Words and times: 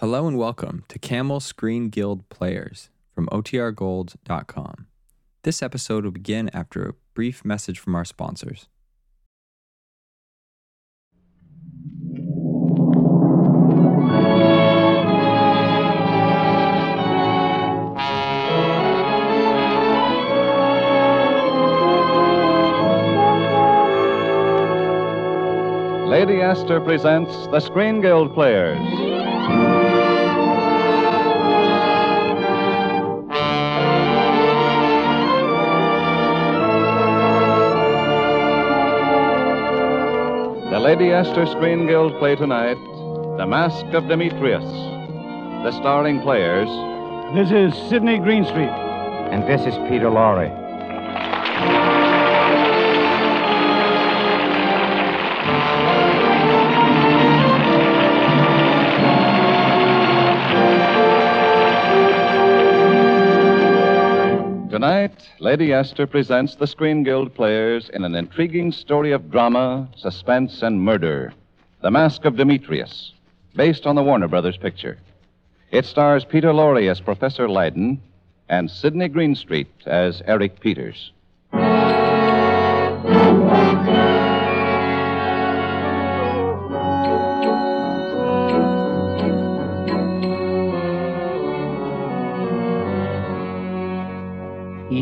Hello 0.00 0.26
and 0.26 0.38
welcome 0.38 0.82
to 0.88 0.98
Camel 0.98 1.40
Screen 1.40 1.90
Guild 1.90 2.26
Players 2.30 2.88
from 3.14 3.26
OTRGold.com. 3.26 4.86
This 5.42 5.62
episode 5.62 6.04
will 6.04 6.10
begin 6.10 6.48
after 6.54 6.88
a 6.88 6.94
brief 7.12 7.44
message 7.44 7.78
from 7.78 7.94
our 7.94 8.06
sponsors. 8.06 8.66
Lady 26.08 26.40
Esther 26.40 26.80
presents 26.80 27.46
the 27.48 27.60
Screen 27.60 28.00
Guild 28.00 28.32
Players. 28.32 29.09
The 40.80 40.86
Lady 40.86 41.10
Esther 41.10 41.44
Screen 41.44 41.86
Guild 41.86 42.18
play 42.18 42.36
tonight 42.36 42.78
The 43.36 43.44
Mask 43.46 43.84
of 43.92 44.04
Dimitrios. 44.04 44.64
The 45.62 45.72
starring 45.72 46.22
players 46.22 46.70
This 47.34 47.50
is 47.50 47.90
Sidney 47.90 48.18
Greenstreet. 48.18 48.70
And 49.30 49.42
this 49.42 49.60
is 49.66 49.74
Peter 49.90 50.08
Lorre. 50.08 50.59
Tonight, 65.00 65.30
Lady 65.38 65.72
Esther 65.72 66.06
presents 66.06 66.56
the 66.56 66.66
Screen 66.66 67.04
Guild 67.04 67.34
players 67.34 67.88
in 67.94 68.04
an 68.04 68.14
intriguing 68.14 68.70
story 68.70 69.12
of 69.12 69.30
drama, 69.30 69.88
suspense, 69.96 70.60
and 70.60 70.78
murder 70.78 71.32
The 71.80 71.90
Mask 71.90 72.26
of 72.26 72.34
Dimitrios, 72.34 73.12
based 73.56 73.86
on 73.86 73.94
the 73.94 74.02
Warner 74.02 74.28
Brothers 74.28 74.58
picture. 74.58 74.98
It 75.70 75.86
stars 75.86 76.26
Peter 76.26 76.52
Lorre 76.52 76.90
as 76.90 77.00
Professor 77.00 77.48
Leyden 77.48 78.02
and 78.50 78.70
Sidney 78.70 79.08
Greenstreet 79.08 79.68
as 79.86 80.20
Eric 80.26 80.60
Peters. 80.60 81.12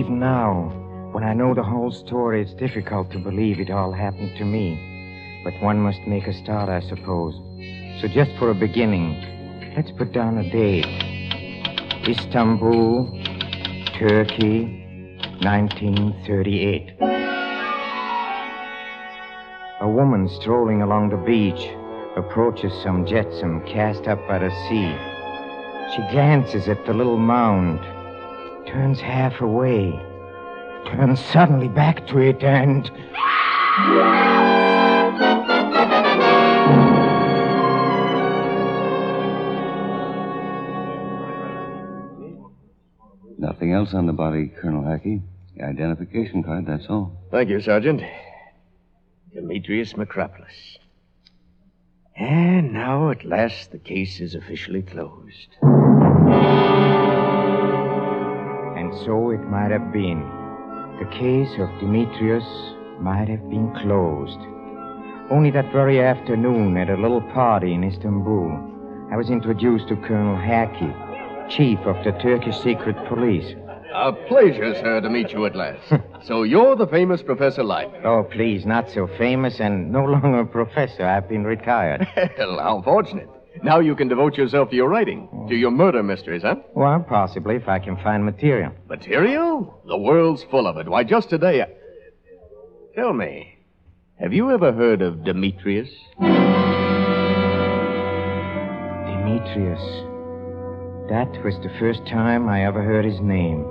Even 0.08 0.20
now, 0.20 0.72
when 1.12 1.22
I 1.22 1.34
know 1.34 1.52
the 1.52 1.62
whole 1.62 1.90
story, 1.90 2.40
it's 2.40 2.54
difficult 2.54 3.10
to 3.10 3.18
believe 3.18 3.60
it 3.60 3.68
all 3.70 3.92
happened 3.92 4.38
to 4.38 4.44
me. 4.46 5.42
But 5.44 5.60
one 5.60 5.78
must 5.78 6.00
make 6.06 6.26
a 6.26 6.32
start, 6.32 6.70
I 6.70 6.80
suppose. 6.80 7.34
So, 8.00 8.08
just 8.08 8.30
for 8.38 8.48
a 8.48 8.54
beginning, 8.54 9.20
let's 9.76 9.90
put 9.90 10.12
down 10.12 10.38
a 10.38 10.50
date 10.50 10.86
Istanbul, 12.08 13.20
Turkey, 13.98 14.80
1938. 15.42 16.94
A 19.82 19.88
woman 19.88 20.26
strolling 20.40 20.80
along 20.80 21.10
the 21.10 21.18
beach 21.18 21.68
approaches 22.16 22.72
some 22.82 23.04
jetsam 23.04 23.60
cast 23.66 24.08
up 24.08 24.26
by 24.26 24.38
the 24.38 24.50
sea. 24.70 24.96
She 25.94 26.00
glances 26.10 26.66
at 26.66 26.86
the 26.86 26.94
little 26.94 27.18
mound, 27.18 27.80
turns 28.68 29.00
half 29.00 29.40
away, 29.40 29.90
turns 30.86 31.24
suddenly 31.24 31.68
back 31.68 32.06
to 32.06 32.18
it, 32.18 32.42
and. 32.42 32.90
Nothing 43.38 43.72
else 43.72 43.94
on 43.94 44.06
the 44.06 44.12
body, 44.12 44.48
Colonel 44.60 44.82
Haki. 44.82 45.22
The 45.56 45.64
identification 45.64 46.42
card, 46.42 46.66
that's 46.66 46.86
all. 46.88 47.12
Thank 47.30 47.48
you, 47.48 47.60
Sergeant. 47.60 48.02
Dimitrios 49.34 49.94
Makropoulos. 49.94 50.78
And 52.16 52.72
now, 52.72 53.10
at 53.10 53.24
last, 53.24 53.70
the 53.70 53.78
case 53.78 54.20
is 54.20 54.34
officially 54.34 54.82
closed. 54.82 55.56
And 58.88 59.04
so 59.04 59.32
it 59.32 59.42
might 59.50 59.70
have 59.70 59.92
been. 59.92 60.20
The 60.98 61.10
case 61.12 61.52
of 61.60 61.68
Dimitrios 61.78 62.42
might 62.98 63.28
have 63.28 63.46
been 63.50 63.70
closed. 63.82 64.38
Only 65.30 65.50
that 65.50 65.70
very 65.72 66.00
afternoon, 66.00 66.78
at 66.78 66.88
a 66.88 66.96
little 66.96 67.20
party 67.20 67.74
in 67.74 67.84
Istanbul, 67.84 68.48
I 69.12 69.16
was 69.18 69.28
introduced 69.28 69.88
to 69.88 69.96
Colonel 69.96 70.36
Haki, 70.36 70.90
chief 71.50 71.78
of 71.80 72.02
the 72.02 72.12
Turkish 72.12 72.56
secret 72.62 72.96
police. 73.08 73.54
A 73.92 74.10
pleasure, 74.26 74.74
sir, 74.76 75.02
to 75.02 75.10
meet 75.10 75.32
you 75.32 75.44
at 75.44 75.54
last. 75.54 75.92
so 76.24 76.44
you're 76.44 76.74
the 76.74 76.86
famous 76.86 77.22
Professor 77.22 77.64
Leyden. 77.64 78.06
Oh, 78.06 78.22
please, 78.22 78.64
not 78.64 78.88
so 78.90 79.06
famous 79.18 79.60
and 79.60 79.92
no 79.92 80.04
longer 80.06 80.40
a 80.40 80.46
professor. 80.46 81.04
I've 81.04 81.28
been 81.28 81.44
retired. 81.44 82.08
Well, 82.38 82.58
how 82.58 82.80
fortunate. 82.80 83.28
Now 83.62 83.80
you 83.80 83.94
can 83.94 84.08
devote 84.08 84.36
yourself 84.36 84.70
to 84.70 84.76
your 84.76 84.88
writing, 84.88 85.28
to 85.48 85.54
your 85.54 85.70
murder 85.70 86.02
mysteries, 86.02 86.42
huh? 86.42 86.56
Well, 86.74 87.04
possibly, 87.08 87.56
if 87.56 87.68
I 87.68 87.78
can 87.78 87.96
find 87.96 88.24
material. 88.24 88.72
Material? 88.88 89.80
The 89.86 89.96
world's 89.96 90.44
full 90.44 90.66
of 90.66 90.76
it. 90.76 90.88
Why, 90.88 91.04
just 91.04 91.28
today. 91.30 91.62
I... 91.62 91.66
Tell 92.94 93.12
me, 93.12 93.58
have 94.20 94.32
you 94.32 94.50
ever 94.50 94.72
heard 94.72 95.02
of 95.02 95.18
Dimitrios? 95.18 95.88
Dimitrios. 99.06 100.04
That 101.08 101.44
was 101.44 101.54
the 101.62 101.70
first 101.78 102.06
time 102.06 102.48
I 102.48 102.64
ever 102.64 102.82
heard 102.82 103.04
his 103.04 103.20
name. 103.20 103.64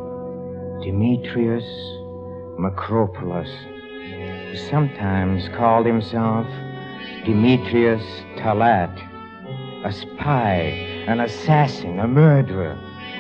Dimitrios 0.84 1.66
Makropoulos. 2.60 3.52
He 4.52 4.58
sometimes 4.70 5.48
called 5.50 5.86
himself 5.86 6.48
Dimitrios 7.26 8.04
Talat. 8.40 8.96
A 9.86 9.92
spy, 9.94 10.56
an 11.08 11.20
assassin, 11.20 12.00
a 12.00 12.08
murderer, 12.08 12.76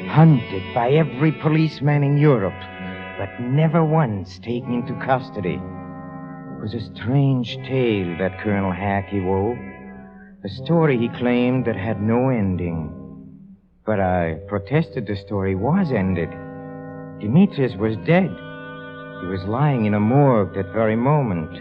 hunted 0.07 0.63
by 0.73 0.89
every 0.89 1.31
policeman 1.31 2.03
in 2.03 2.17
Europe, 2.17 2.59
but 3.19 3.39
never 3.39 3.85
once 3.85 4.39
taken 4.39 4.73
into 4.73 5.05
custody. 5.05 5.61
It 5.61 6.61
was 6.61 6.73
a 6.73 6.95
strange 6.95 7.57
tale 7.57 8.17
that 8.17 8.39
Colonel 8.39 8.71
Haki 8.71 9.23
wove. 9.23 9.57
A 10.43 10.49
story 10.49 10.97
he 10.97 11.09
claimed 11.09 11.65
that 11.65 11.75
had 11.75 12.01
no 12.01 12.29
ending. 12.29 12.91
But 13.85 13.99
I 13.99 14.39
protested 14.47 15.05
the 15.05 15.15
story 15.15 15.53
was 15.53 15.91
ended. 15.91 16.29
Dimitrios 17.21 17.77
was 17.77 17.95
dead. 17.97 18.31
He 19.21 19.27
was 19.27 19.43
lying 19.45 19.85
in 19.85 19.93
a 19.93 19.99
morgue 19.99 20.55
that 20.55 20.73
very 20.73 20.95
moment. 20.95 21.51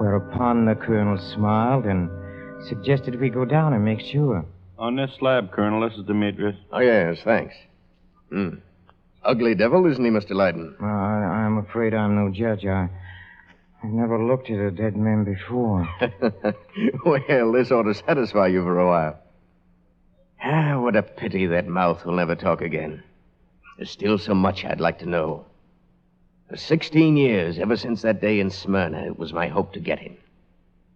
Whereupon 0.00 0.64
the 0.64 0.74
colonel 0.74 1.16
smiled 1.16 1.86
and 1.86 2.10
suggested 2.68 3.20
we 3.20 3.30
go 3.30 3.44
down 3.44 3.72
and 3.72 3.84
make 3.84 4.00
sure. 4.00 4.44
On 4.78 4.96
this 4.96 5.12
slab, 5.18 5.52
Colonel, 5.52 5.88
this 5.88 5.98
is 5.98 6.04
Dimitrios. 6.04 6.56
Oh, 6.72 6.80
yes, 6.80 7.18
thanks. 7.24 7.54
Hmm. 8.30 8.56
Ugly 9.24 9.54
devil, 9.54 9.86
isn't 9.86 10.04
he, 10.04 10.10
Mr. 10.10 10.34
Leyden? 10.34 10.76
Well, 10.80 10.90
I, 10.90 11.44
I'm 11.44 11.58
afraid 11.58 11.94
I'm 11.94 12.14
no 12.14 12.30
judge. 12.30 12.66
I, 12.66 12.88
I've 13.82 13.90
never 13.90 14.22
looked 14.22 14.50
at 14.50 14.58
a 14.58 14.70
dead 14.70 14.96
man 14.96 15.24
before. 15.24 15.88
well, 17.04 17.52
this 17.52 17.70
ought 17.70 17.84
to 17.84 17.94
satisfy 17.94 18.48
you 18.48 18.62
for 18.62 18.78
a 18.78 18.86
while. 18.86 19.18
Ah, 20.42 20.78
what 20.78 20.96
a 20.96 21.02
pity 21.02 21.46
that 21.46 21.66
mouth 21.66 22.04
will 22.04 22.14
never 22.14 22.34
talk 22.34 22.60
again. 22.60 23.02
There's 23.76 23.90
still 23.90 24.18
so 24.18 24.34
much 24.34 24.64
I'd 24.64 24.80
like 24.80 24.98
to 25.00 25.08
know. 25.08 25.46
For 26.50 26.56
16 26.56 27.16
years, 27.16 27.58
ever 27.58 27.76
since 27.76 28.02
that 28.02 28.20
day 28.20 28.40
in 28.40 28.50
Smyrna, 28.50 29.06
it 29.06 29.18
was 29.18 29.32
my 29.32 29.48
hope 29.48 29.72
to 29.72 29.80
get 29.80 29.98
him. 29.98 30.16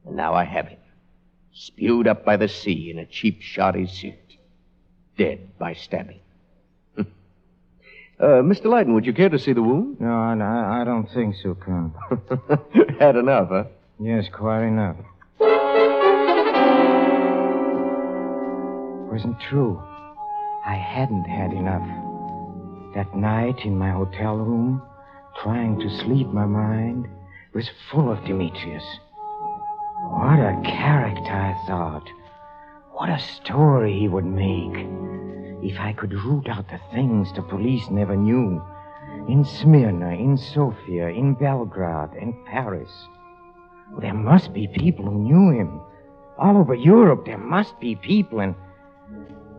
And 0.05 0.17
now 0.17 0.35
I 0.35 0.45
have 0.45 0.69
him. 0.69 0.79
Spewed 1.61 2.07
up 2.07 2.25
by 2.25 2.37
the 2.37 2.47
sea 2.47 2.89
in 2.89 3.01
a 3.01 3.05
cheap, 3.05 3.43
shoddy 3.43 3.89
suit. 3.89 4.15
Dead 5.17 5.59
by 5.59 5.75
stabbing. 5.75 6.21
uh, 6.99 7.05
Mr. 8.21 8.67
Leyden, 8.67 8.95
would 8.95 9.05
you 9.05 9.13
care 9.13 9.29
to 9.29 9.41
see 9.41 9.53
the 9.53 9.63
wound? 9.63 10.01
No, 10.01 10.07
I, 10.09 10.83
I 10.83 10.85
don't 10.85 11.09
think 11.13 11.35
so, 11.43 11.57
Colonel. 11.57 11.93
Had 13.01 13.17
enough, 13.17 13.49
huh? 13.49 13.65
Yes, 13.99 14.27
quite 14.33 14.69
enough. 14.69 14.99
Wasn't 19.11 19.41
true. 19.41 19.83
I 20.65 20.75
hadn't 20.75 21.25
had 21.25 21.53
enough. 21.53 21.83
That 22.95 23.17
night 23.17 23.65
in 23.65 23.77
my 23.77 23.91
hotel 23.91 24.37
room, 24.37 24.81
trying 25.43 25.81
to 25.81 25.91
sleep, 26.05 26.29
my 26.29 26.47
mind 26.47 27.09
was 27.53 27.69
full 27.91 28.13
of 28.13 28.19
Dimitrios. 28.19 28.85
What 30.01 30.39
a 30.39 30.61
character, 30.65 31.33
I 31.33 31.61
thought. 31.67 32.09
What 32.93 33.09
a 33.09 33.19
story 33.19 33.99
he 33.99 34.07
would 34.07 34.25
make. 34.25 34.87
If 35.61 35.81
I 35.81 35.93
could 35.93 36.13
root 36.13 36.49
out 36.49 36.69
the 36.69 36.81
things 36.93 37.33
the 37.33 37.43
police 37.43 37.91
never 37.91 38.17
knew. 38.17 38.63
In 39.29 39.45
Smyrna, 39.45 40.11
in 40.11 40.37
Sofia, 40.37 41.09
in 41.09 41.35
Belgrade, 41.35 42.11
and 42.21 42.33
Paris. 42.47 42.91
There 44.01 44.15
must 44.15 44.53
be 44.53 44.69
people 44.69 45.05
who 45.05 45.19
knew 45.19 45.59
him. 45.59 45.81
All 46.39 46.57
over 46.57 46.75
Europe, 46.75 47.25
there 47.27 47.39
must 47.39 47.81
be 47.81 47.97
people, 47.97 48.39
and. 48.41 48.55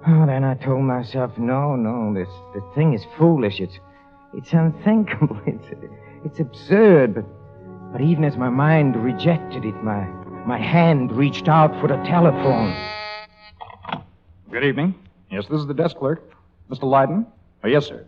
Oh, 0.07 0.25
then 0.25 0.45
I 0.45 0.53
told 0.53 0.83
myself, 0.83 1.37
no, 1.37 1.75
no, 1.75 2.13
this 2.13 2.29
the 2.53 2.61
thing 2.75 2.93
is 2.93 3.05
foolish. 3.17 3.59
It's 3.59 3.77
it's 4.33 4.53
unthinkable. 4.53 5.37
It's 5.45 5.67
it's 6.23 6.39
absurd. 6.39 7.15
But 7.15 7.25
but 7.91 8.01
even 8.01 8.23
as 8.23 8.37
my 8.37 8.49
mind 8.49 8.95
rejected 8.95 9.65
it, 9.65 9.83
my 9.83 10.05
my 10.49 10.57
hand 10.57 11.11
reached 11.11 11.47
out 11.47 11.79
for 11.79 11.87
the 11.87 11.95
telephone. 11.97 12.75
Good 14.51 14.63
evening. 14.63 14.95
Yes, 15.29 15.45
this 15.47 15.59
is 15.61 15.67
the 15.67 15.75
desk 15.75 15.97
clerk. 15.97 16.23
Mr. 16.71 16.85
Leyden? 16.89 17.27
Oh, 17.63 17.67
yes, 17.67 17.85
sir. 17.85 18.03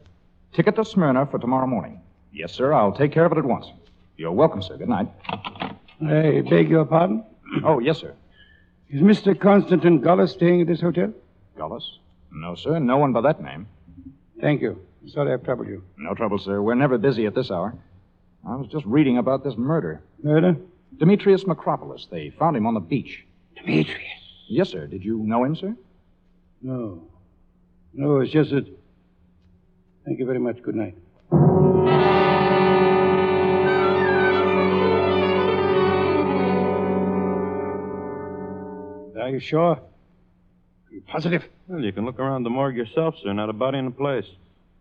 Ticket 0.52 0.76
to 0.78 0.84
Smyrna 0.84 1.28
for 1.28 1.38
tomorrow 1.38 1.68
morning. 1.68 2.02
Yes, 2.34 2.52
sir. 2.52 2.74
I'll 2.74 2.94
take 2.94 3.12
care 3.12 3.26
of 3.26 3.32
it 3.32 3.38
at 3.38 3.46
once. 3.46 3.68
You're 4.18 4.32
welcome, 4.32 4.64
sir. 4.64 4.76
Good 4.76 4.90
night. 4.90 5.08
I 6.04 6.42
beg 6.50 6.68
your 6.70 6.84
pardon? 6.86 7.24
Oh, 7.66 7.80
yes, 7.80 8.00
sir. 8.00 8.14
Is 8.90 9.02
Mr. 9.02 9.38
Constantine 9.40 10.00
Gullis 10.02 10.32
staying 10.32 10.62
at 10.62 10.68
this 10.68 10.80
hotel? 10.82 11.14
Gullis? 11.58 11.84
No, 12.32 12.56
sir. 12.56 12.80
No 12.80 12.98
one 12.98 13.12
by 13.14 13.20
that 13.22 13.42
name. 13.44 13.68
Thank 14.40 14.62
you. 14.62 14.82
Sorry 15.08 15.32
I've 15.34 15.44
troubled 15.44 15.68
you. 15.68 15.84
No 15.98 16.14
trouble, 16.16 16.40
sir. 16.40 16.62
We're 16.62 16.76
never 16.76 16.98
busy 16.98 17.26
at 17.28 17.36
this 17.36 17.52
hour. 17.52 17.76
I 18.48 18.56
was 18.56 18.68
just 18.72 18.86
reading 18.86 19.18
about 19.18 19.44
this 19.44 19.58
murder. 19.58 20.02
Murder? 20.24 20.56
Dimitrios 20.98 21.46
Makropoulos. 21.46 22.10
They 22.10 22.30
found 22.38 22.56
him 22.58 22.66
on 22.68 22.74
the 22.74 22.80
beach. 22.80 23.26
Dimitrios. 23.58 23.98
Yes, 24.48 24.70
sir. 24.70 24.88
Did 24.88 25.04
you 25.04 25.18
know 25.20 25.44
him, 25.44 25.56
sir? 25.56 25.76
No. 26.62 27.04
No, 27.94 28.20
it's 28.20 28.32
just 28.32 28.52
that. 28.52 28.66
Thank 30.06 30.20
you 30.20 30.26
very 30.26 30.40
much. 30.40 30.62
Good 30.62 30.76
night. 30.76 30.96
Are 39.22 39.30
you 39.30 39.40
sure? 39.40 39.76
Are 39.76 39.82
you 40.92 41.02
positive? 41.08 41.44
Well, 41.68 41.82
you 41.82 41.94
can 41.94 42.06
look 42.06 42.20
around 42.20 42.44
the 42.44 42.50
morgue 42.50 42.76
yourself, 42.76 43.16
sir. 43.22 43.32
Not 43.34 43.50
a 43.50 43.54
body 43.54 43.78
in 43.78 43.86
the 43.86 43.92
place. 43.92 44.26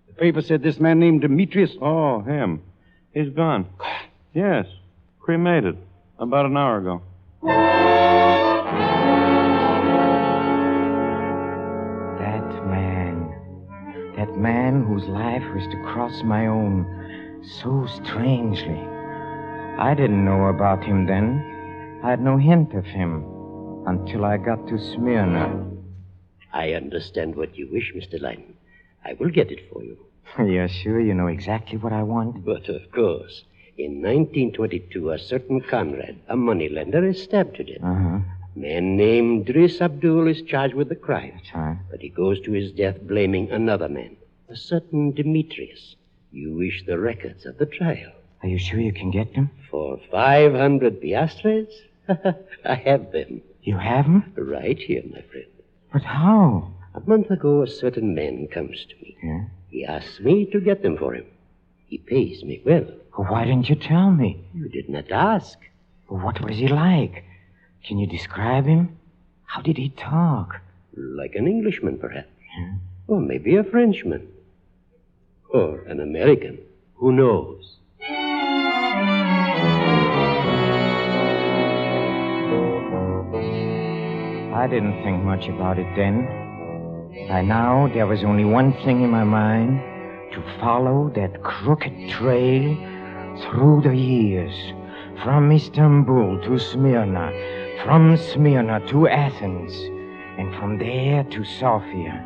The 0.09 0.15
paper 0.15 0.41
said 0.43 0.63
this 0.63 0.81
man 0.81 0.99
named 0.99 1.23
Dimitrios. 1.23 1.77
Oh, 1.81 2.23
him. 2.23 2.63
He's 3.13 3.29
gone. 3.31 3.67
Yes. 4.35 4.67
Cremated. 5.21 5.77
About 6.20 6.44
an 6.44 6.55
hour 6.55 6.76
ago. 6.76 7.00
That 12.19 12.44
man. 12.67 13.32
That 14.19 14.37
man 14.37 14.84
whose 14.84 15.08
life 15.08 15.43
was 15.55 15.67
to 15.72 15.82
cross 15.82 16.22
my 16.22 16.46
own 16.46 16.84
so 17.62 17.87
strangely. 18.05 18.87
I 19.78 19.94
didn't 19.96 20.22
know 20.22 20.49
about 20.49 20.84
him 20.84 21.06
then. 21.06 22.00
I 22.05 22.11
had 22.11 22.20
no 22.20 22.37
hint 22.37 22.75
of 22.75 22.84
him 22.84 23.25
until 23.87 24.26
I 24.26 24.37
got 24.37 24.69
to 24.69 24.78
Smyrna. 24.78 25.70
I 26.52 26.72
understand 26.72 27.34
what 27.34 27.56
you 27.56 27.67
wish, 27.72 27.94
Mr. 27.96 28.20
Leyden. 28.20 28.56
I 29.06 29.14
will 29.14 29.31
get 29.31 29.50
it 29.50 29.72
for 29.72 29.82
you. 29.82 29.96
You're 30.38 30.69
sure 30.69 31.00
you 31.00 31.14
know 31.14 31.28
exactly 31.28 31.78
what 31.78 31.94
I 31.94 32.02
want? 32.02 32.44
But 32.44 32.69
of 32.69 32.93
course, 32.93 33.44
in 33.85 34.03
1922, 34.03 35.11
a 35.11 35.19
certain 35.19 35.61
Conrad, 35.61 36.19
a 36.29 36.37
moneylender, 36.37 37.05
is 37.06 37.23
stabbed 37.23 37.56
to 37.56 37.65
death. 37.65 37.82
Uh-huh. 37.82 38.19
A 38.19 38.59
man 38.59 38.97
named 38.97 39.47
Driss 39.47 39.81
Abdul 39.81 40.29
is 40.29 40.43
charged 40.43 40.75
with 40.75 40.88
the 40.88 40.97
crime. 40.97 41.41
Right. 41.55 41.79
But 41.91 42.00
he 42.00 42.09
goes 42.09 42.41
to 42.43 42.53
his 42.53 42.73
death 42.73 43.00
blaming 43.03 43.50
another 43.50 43.88
man, 43.88 44.17
a 44.49 44.56
certain 44.56 45.12
Dimitrios. 45.12 45.94
You 46.32 46.55
wish 46.55 46.85
the 46.87 46.99
records 46.99 47.47
of 47.47 47.59
the 47.59 47.67
trial. 47.67 48.12
Are 48.43 48.49
you 48.49 48.59
sure 48.59 48.81
you 48.81 48.93
can 48.93 49.11
get 49.11 49.35
them? 49.35 49.50
For 49.71 49.99
500 50.11 51.00
piastres? 51.00 51.69
I 52.09 52.75
have 52.75 53.12
them. 53.12 53.43
You 53.62 53.77
have 53.77 54.06
them? 54.06 54.32
Right 54.37 54.79
here, 54.79 55.03
my 55.11 55.23
friend. 55.23 55.47
But 55.93 56.03
how? 56.03 56.73
A 56.94 57.00
month 57.00 57.31
ago, 57.31 57.62
a 57.62 57.69
certain 57.69 58.15
man 58.15 58.49
comes 58.49 58.85
to 58.88 58.94
me. 59.03 59.17
Yeah? 59.23 59.44
He 59.69 59.85
asks 59.85 60.21
me 60.21 60.47
to 60.47 60.61
get 60.61 60.82
them 60.82 60.97
for 60.97 61.15
him. 61.15 61.27
He 61.87 61.99
pays 61.99 62.43
me 62.43 62.62
well. 62.65 62.87
Why 63.15 63.45
didn't 63.45 63.69
you 63.69 63.75
tell 63.75 64.11
me? 64.11 64.45
You 64.55 64.69
did 64.69 64.89
not 64.89 65.11
ask. 65.11 65.59
What 66.09 66.41
was 66.41 66.57
he 66.57 66.69
like? 66.69 67.25
Can 67.85 67.99
you 67.99 68.07
describe 68.07 68.67
him? 68.67 68.99
How 69.45 69.61
did 69.62 69.77
he 69.77 69.91
talk? 69.91 70.61
Like 70.97 71.35
an 71.35 71.47
Englishman, 71.47 71.99
perhaps. 71.99 72.29
Yeah. 72.59 72.75
Or 73.07 73.21
maybe 73.21 73.57
a 73.57 73.65
Frenchman. 73.65 74.29
Or 75.53 75.81
an 75.83 76.01
American. 76.01 76.59
Who 76.97 77.12
knows? 77.12 77.77
I 84.55 84.67
didn't 84.69 85.03
think 85.03 85.23
much 85.25 85.49
about 85.49 85.79
it 85.79 85.87
then. 85.97 86.27
By 87.29 87.43
now, 87.43 87.89
there 87.93 88.06
was 88.06 88.23
only 88.23 88.45
one 88.45 88.73
thing 88.85 89.03
in 89.03 89.11
my 89.11 89.25
mind 89.25 89.81
to 90.33 90.43
follow 90.61 91.11
that 91.17 91.43
crooked 91.43 92.11
trail 92.11 92.77
through 93.45 93.83
the 93.83 93.95
years. 93.95 94.55
From 95.23 95.53
Istanbul 95.53 96.41
to 96.45 96.59
Smyrna, 96.59 97.31
from 97.85 98.17
Smyrna 98.17 98.81
to 98.89 99.07
Athens, 99.09 99.73
and 100.39 100.55
from 100.57 100.79
there 100.79 101.25
to 101.25 101.45
Sofia. 101.45 102.25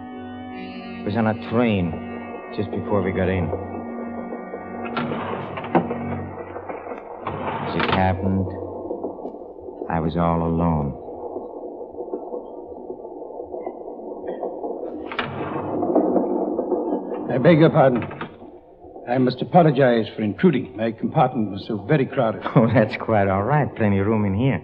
It 1.00 1.04
was 1.04 1.16
on 1.16 1.26
a 1.26 1.50
train 1.50 1.90
just 2.56 2.70
before 2.70 3.02
we 3.02 3.10
got 3.10 3.28
in. 3.28 3.50
As 7.66 7.74
it 7.74 7.90
happened, 7.90 8.46
I 9.90 9.98
was 10.00 10.16
all 10.16 10.46
alone. 10.46 11.00
I 17.32 17.38
beg 17.38 17.58
your 17.58 17.70
pardon. 17.70 18.23
I 19.08 19.18
must 19.18 19.42
apologize 19.42 20.06
for 20.16 20.22
intruding. 20.22 20.76
My 20.76 20.92
compartment 20.92 21.50
was 21.50 21.64
so 21.66 21.78
very 21.78 22.06
crowded. 22.06 22.42
Oh, 22.56 22.66
that's 22.72 22.96
quite 22.96 23.28
all 23.28 23.42
right. 23.42 23.68
Plenty 23.76 23.98
of 23.98 24.06
room 24.06 24.24
in 24.24 24.34
here. 24.34 24.60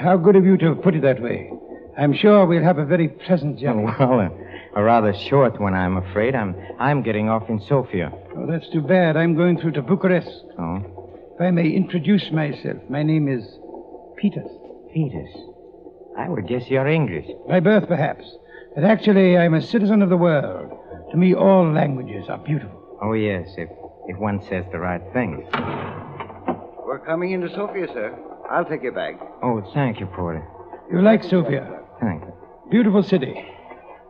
How 0.00 0.16
good 0.16 0.36
of 0.36 0.44
you 0.44 0.56
to 0.58 0.74
have 0.74 0.82
put 0.82 0.94
it 0.94 1.02
that 1.02 1.20
way. 1.22 1.50
I'm 1.98 2.14
sure 2.14 2.46
we'll 2.46 2.62
have 2.62 2.78
a 2.78 2.84
very 2.84 3.08
pleasant 3.08 3.58
journey. 3.58 3.84
Well, 3.98 4.20
uh, 4.20 4.28
a 4.74 4.82
rather 4.82 5.12
short 5.12 5.60
one, 5.60 5.74
I'm 5.74 5.98
afraid. 5.98 6.34
I'm 6.34 6.54
I'm 6.78 7.02
getting 7.02 7.28
off 7.28 7.48
in 7.50 7.60
Sofia. 7.68 8.10
Oh, 8.36 8.46
that's 8.50 8.68
too 8.70 8.80
bad. 8.80 9.16
I'm 9.18 9.34
going 9.36 9.58
through 9.60 9.72
to 9.72 9.82
Bucharest. 9.82 10.30
Oh, 10.58 10.76
If 11.34 11.40
I 11.40 11.50
may 11.50 11.68
introduce 11.68 12.30
myself, 12.30 12.78
my 12.88 13.02
name 13.02 13.28
is 13.28 13.44
Peters. 14.16 14.48
Peters. 14.94 15.28
I 16.18 16.28
would 16.30 16.46
guess 16.48 16.68
you're 16.68 16.86
English. 16.88 17.26
By 17.48 17.60
birth, 17.60 17.86
perhaps. 17.86 18.24
But 18.74 18.84
actually, 18.84 19.36
I'm 19.36 19.52
a 19.54 19.60
citizen 19.60 20.00
of 20.00 20.08
the 20.08 20.16
world. 20.16 20.72
To 21.12 21.16
me, 21.18 21.34
all 21.34 21.70
languages 21.70 22.28
are 22.28 22.38
beautiful. 22.38 22.98
Oh, 23.02 23.12
yes, 23.12 23.48
if 23.56 23.68
if 24.08 24.16
one 24.18 24.40
says 24.48 24.64
the 24.72 24.78
right 24.78 25.02
thing. 25.12 25.46
We're 26.86 27.02
coming 27.06 27.30
into 27.32 27.48
Sofia, 27.54 27.86
sir. 27.92 28.18
I'll 28.50 28.64
take 28.64 28.82
your 28.82 28.92
bag. 28.92 29.16
Oh, 29.42 29.62
thank 29.74 30.00
you, 30.00 30.06
Porter. 30.06 30.46
You 30.90 31.00
like 31.02 31.22
Sofia? 31.22 31.80
Thank 32.00 32.22
you. 32.22 32.32
Beautiful 32.70 33.02
city. 33.02 33.34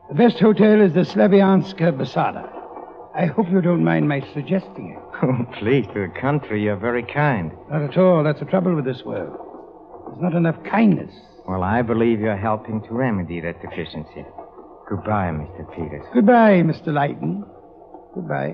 The 0.09 0.15
best 0.15 0.39
hotel 0.39 0.81
is 0.81 0.95
the 0.95 1.01
Slavianska 1.01 1.93
Beseda. 1.97 2.49
I 3.15 3.27
hope 3.27 3.51
you 3.51 3.61
don't 3.61 3.85
mind 3.85 4.09
my 4.09 4.21
suggesting 4.33 4.97
it. 4.97 4.99
Oh, 5.25 5.47
please, 5.59 5.87
to 5.95 6.09
the 6.09 6.21
country, 6.21 6.65
you're 6.65 6.75
very 6.77 7.05
kind. 7.05 7.53
Not 7.71 7.83
at 7.83 7.97
all. 7.97 8.25
That's 8.25 8.41
the 8.41 8.45
trouble 8.47 8.75
with 8.75 8.85
this 8.85 9.05
world. 9.05 9.39
There's 10.09 10.21
not 10.21 10.35
enough 10.35 10.57
kindness. 10.65 11.15
Well, 11.47 11.63
I 11.63 11.83
believe 11.83 12.19
you're 12.19 12.37
helping 12.37 12.83
to 12.83 12.93
remedy 12.93 13.41
that 13.41 13.63
deficiency. 13.63 14.25
Goodbye, 14.93 15.31
Mr. 15.33 15.65
Peters. 15.75 16.05
Goodbye, 16.13 16.61
Mr. 16.61 16.89
Leyden. 16.89 17.47
Goodbye. 18.15 18.53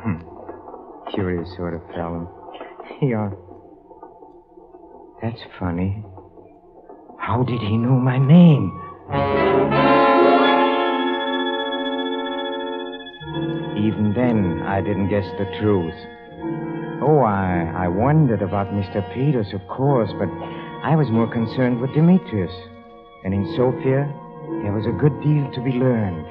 Hmm. 0.00 0.20
Curious 1.12 1.46
sort 1.54 1.74
of 1.74 1.82
fellow. 1.94 2.30
You're. 3.02 3.28
Uh, 3.28 3.36
that's 5.20 5.42
funny. 5.58 6.02
How 7.18 7.42
did 7.42 7.60
he 7.60 7.76
know 7.76 7.92
my 8.00 8.16
name? 8.16 8.72
Even 13.76 14.14
then, 14.16 14.62
I 14.64 14.80
didn't 14.80 15.10
guess 15.10 15.26
the 15.36 15.44
truth. 15.60 15.94
Oh, 17.02 17.20
I, 17.20 17.70
I 17.84 17.88
wondered 17.88 18.40
about 18.40 18.68
Mr. 18.68 19.04
Peters, 19.12 19.52
of 19.52 19.60
course, 19.68 20.08
but 20.18 20.28
I 20.82 20.96
was 20.96 21.10
more 21.10 21.30
concerned 21.30 21.80
with 21.82 21.92
Demetrius. 21.92 22.52
And 23.24 23.34
in 23.34 23.44
Sofia, 23.56 24.08
there 24.62 24.72
was 24.72 24.86
a 24.86 25.00
good 25.00 25.14
deal 25.22 25.50
to 25.52 25.60
be 25.62 25.72
learned. 25.72 26.26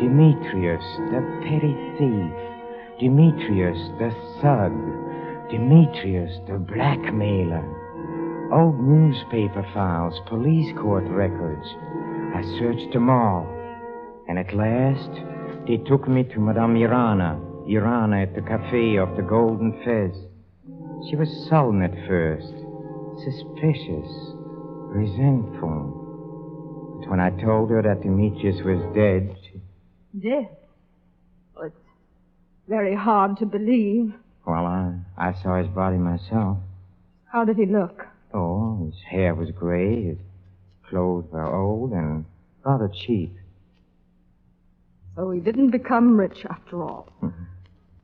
Dimitrios, 0.00 0.84
the 1.10 1.20
petty 1.44 1.74
thief. 1.96 2.32
Dimitrios, 3.00 3.80
the 3.98 4.10
thug. 4.40 4.72
Dimitrios, 5.50 6.46
the 6.46 6.58
blackmailer. 6.58 7.64
Old 8.52 8.78
newspaper 8.80 9.66
files, 9.74 10.20
police 10.28 10.72
court 10.78 11.04
records. 11.08 11.66
I 12.34 12.42
searched 12.58 12.92
them 12.92 13.10
all. 13.10 13.46
And 14.28 14.38
at 14.38 14.54
last, 14.54 15.10
they 15.66 15.78
took 15.78 16.06
me 16.08 16.24
to 16.24 16.40
Madame 16.40 16.74
Irana. 16.76 17.40
Irana 17.68 18.22
at 18.22 18.34
the 18.34 18.42
cafe 18.42 18.96
of 18.96 19.16
the 19.16 19.22
Golden 19.22 19.72
Fez. 19.84 20.14
She 21.08 21.16
was 21.16 21.46
sullen 21.48 21.82
at 21.82 21.94
first, 22.06 22.52
suspicious, 23.24 24.10
resentful. 24.94 26.05
When 27.04 27.20
I 27.20 27.30
told 27.30 27.70
her 27.70 27.82
that 27.82 28.00
Dimitrios 28.00 28.64
was 28.64 28.80
dead, 28.94 29.36
she... 29.42 29.60
Dead? 30.18 30.48
Well, 31.54 31.66
it's 31.66 31.76
very 32.68 32.94
hard 32.94 33.36
to 33.38 33.46
believe. 33.46 34.12
Well, 34.46 34.66
I, 34.66 34.94
I 35.16 35.32
saw 35.42 35.56
his 35.58 35.68
body 35.68 35.98
myself. 35.98 36.58
How 37.30 37.44
did 37.44 37.56
he 37.56 37.66
look? 37.66 38.06
Oh, 38.34 38.86
his 38.86 39.00
hair 39.08 39.34
was 39.34 39.50
gray, 39.50 40.04
his 40.04 40.18
clothes 40.88 41.26
were 41.30 41.54
old 41.54 41.92
and 41.92 42.24
rather 42.64 42.88
cheap. 42.88 43.36
So 45.14 45.30
he 45.30 45.40
didn't 45.40 45.70
become 45.70 46.16
rich 46.16 46.44
after 46.48 46.82
all. 46.82 47.08
Mm-hmm. 47.22 47.44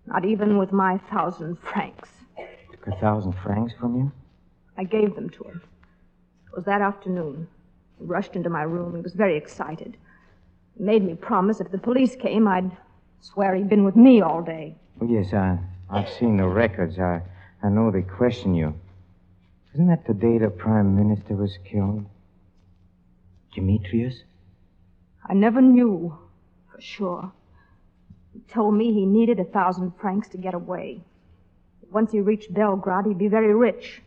Not 0.06 0.24
even 0.24 0.58
with 0.58 0.72
my 0.72 0.98
thousand 1.10 1.58
francs. 1.58 2.08
Took 2.70 2.86
a 2.86 3.00
thousand 3.00 3.34
francs 3.42 3.72
from 3.78 3.96
you? 3.96 4.12
I 4.76 4.84
gave 4.84 5.14
them 5.14 5.28
to 5.30 5.44
him. 5.44 5.62
It 6.46 6.56
was 6.56 6.64
that 6.64 6.80
afternoon. 6.80 7.48
He 8.02 8.08
rushed 8.08 8.34
into 8.34 8.50
my 8.50 8.62
room. 8.62 8.96
He 8.96 9.00
was 9.00 9.14
very 9.14 9.36
excited. 9.36 9.96
He 10.76 10.82
made 10.82 11.04
me 11.04 11.14
promise 11.14 11.60
if 11.60 11.70
the 11.70 11.78
police 11.78 12.16
came, 12.16 12.48
I'd 12.48 12.76
swear 13.20 13.54
he'd 13.54 13.68
been 13.68 13.84
with 13.84 13.94
me 13.94 14.20
all 14.20 14.42
day. 14.42 14.74
Oh, 15.00 15.06
yes, 15.06 15.32
I, 15.32 15.58
I've 15.88 16.08
seen 16.08 16.36
the 16.36 16.48
records. 16.48 16.98
I, 16.98 17.22
I 17.62 17.68
know 17.68 17.92
they 17.92 18.02
question 18.02 18.56
you. 18.56 18.74
Isn't 19.74 19.86
that 19.86 20.04
the 20.04 20.14
day 20.14 20.38
the 20.38 20.50
Prime 20.50 20.96
Minister 20.96 21.34
was 21.34 21.56
killed? 21.64 22.04
Dimitrios? 23.54 24.22
I 25.28 25.34
never 25.34 25.60
knew 25.60 26.18
for 26.72 26.80
sure. 26.80 27.32
He 28.32 28.40
told 28.52 28.74
me 28.74 28.92
he 28.92 29.06
needed 29.06 29.38
a 29.38 29.44
thousand 29.44 29.92
francs 30.00 30.28
to 30.30 30.38
get 30.38 30.54
away. 30.54 31.02
Once 31.92 32.10
he 32.10 32.20
reached 32.20 32.52
Belgrade, 32.52 33.06
he'd 33.06 33.18
be 33.18 33.28
very 33.28 33.54
rich. 33.54 34.02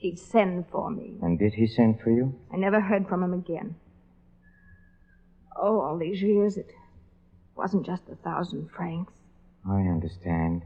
He'd 0.00 0.18
send 0.18 0.64
for 0.72 0.90
me. 0.90 1.18
And 1.20 1.38
did 1.38 1.52
he 1.52 1.66
send 1.66 2.00
for 2.00 2.08
you? 2.10 2.34
I 2.50 2.56
never 2.56 2.80
heard 2.80 3.06
from 3.06 3.22
him 3.22 3.34
again. 3.34 3.76
Oh, 5.54 5.78
all 5.82 5.98
these 5.98 6.22
years, 6.22 6.56
it 6.56 6.72
wasn't 7.54 7.84
just 7.84 8.04
a 8.10 8.14
thousand 8.14 8.70
francs. 8.74 9.12
I 9.68 9.80
understand. 9.80 10.62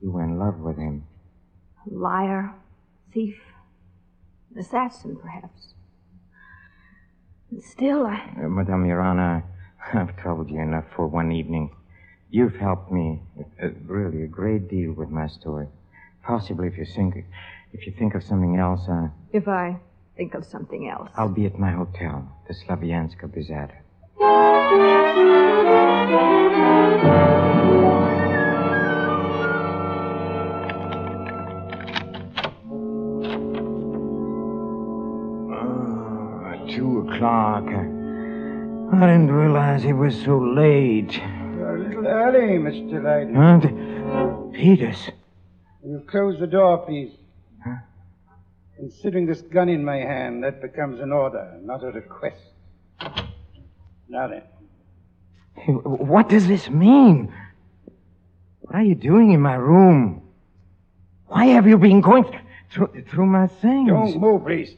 You 0.00 0.12
were 0.12 0.22
in 0.22 0.38
love 0.38 0.60
with 0.60 0.76
him. 0.76 1.08
A 1.90 1.92
liar, 1.92 2.54
thief, 3.12 3.40
an 4.54 4.60
assassin, 4.60 5.16
perhaps. 5.16 5.74
And 7.50 7.60
still, 7.64 8.06
I. 8.06 8.32
Uh, 8.38 8.48
Madame 8.48 8.84
Irana, 8.84 9.42
I've 9.92 10.16
troubled 10.18 10.50
you 10.50 10.60
enough 10.60 10.84
for 10.94 11.08
one 11.08 11.32
evening. 11.32 11.74
You've 12.30 12.54
helped 12.54 12.92
me 12.92 13.22
uh, 13.60 13.70
really 13.86 14.22
a 14.22 14.28
great 14.28 14.68
deal 14.68 14.92
with 14.92 15.08
my 15.10 15.26
story. 15.26 15.66
Possibly, 16.22 16.68
if 16.68 16.78
you 16.78 16.84
think, 16.84 17.24
if 17.72 17.86
you 17.86 17.92
think 17.92 18.14
of 18.14 18.22
something 18.22 18.56
else, 18.56 18.88
uh, 18.88 19.08
If 19.32 19.48
I 19.48 19.78
think 20.16 20.34
of 20.34 20.44
something 20.44 20.88
else. 20.88 21.10
I'll 21.16 21.28
be 21.28 21.46
at 21.46 21.58
my 21.58 21.70
hotel, 21.72 22.26
the 22.48 22.54
Slavianska 22.54 23.28
Beseda. 23.28 23.74
Oh, 35.58 36.66
two 36.70 37.08
o'clock. 37.08 37.64
I 37.68 39.00
didn't 39.06 39.32
realize 39.32 39.84
it 39.84 39.92
was 39.92 40.14
so 40.24 40.38
late. 40.38 41.14
You're 41.18 41.76
a 41.76 41.78
little 41.88 42.06
early, 42.06 42.58
Mr. 42.58 43.02
Leyden. 43.02 43.34
Huh? 43.34 43.58
The- 43.58 43.86
Peters. 44.56 45.10
Will 45.82 46.00
you 46.00 46.06
close 46.06 46.38
the 46.40 46.46
door, 46.46 46.78
please? 46.86 47.12
Considering 48.76 49.26
this 49.26 49.40
gun 49.40 49.68
in 49.68 49.84
my 49.84 49.96
hand, 49.96 50.44
that 50.44 50.60
becomes 50.60 51.00
an 51.00 51.10
order, 51.10 51.58
not 51.62 51.82
a 51.82 51.90
request. 51.90 52.42
Now 54.08 54.28
then. 54.28 54.42
What 55.82 56.28
does 56.28 56.46
this 56.46 56.68
mean? 56.68 57.32
What 58.60 58.74
are 58.76 58.82
you 58.82 58.94
doing 58.94 59.32
in 59.32 59.40
my 59.40 59.54
room? 59.54 60.22
Why 61.26 61.46
have 61.46 61.66
you 61.66 61.78
been 61.78 62.02
going 62.02 62.24
through, 62.70 63.04
through 63.08 63.26
my 63.26 63.46
things? 63.46 63.88
Don't 63.88 64.20
move, 64.20 64.44
please. 64.44 64.74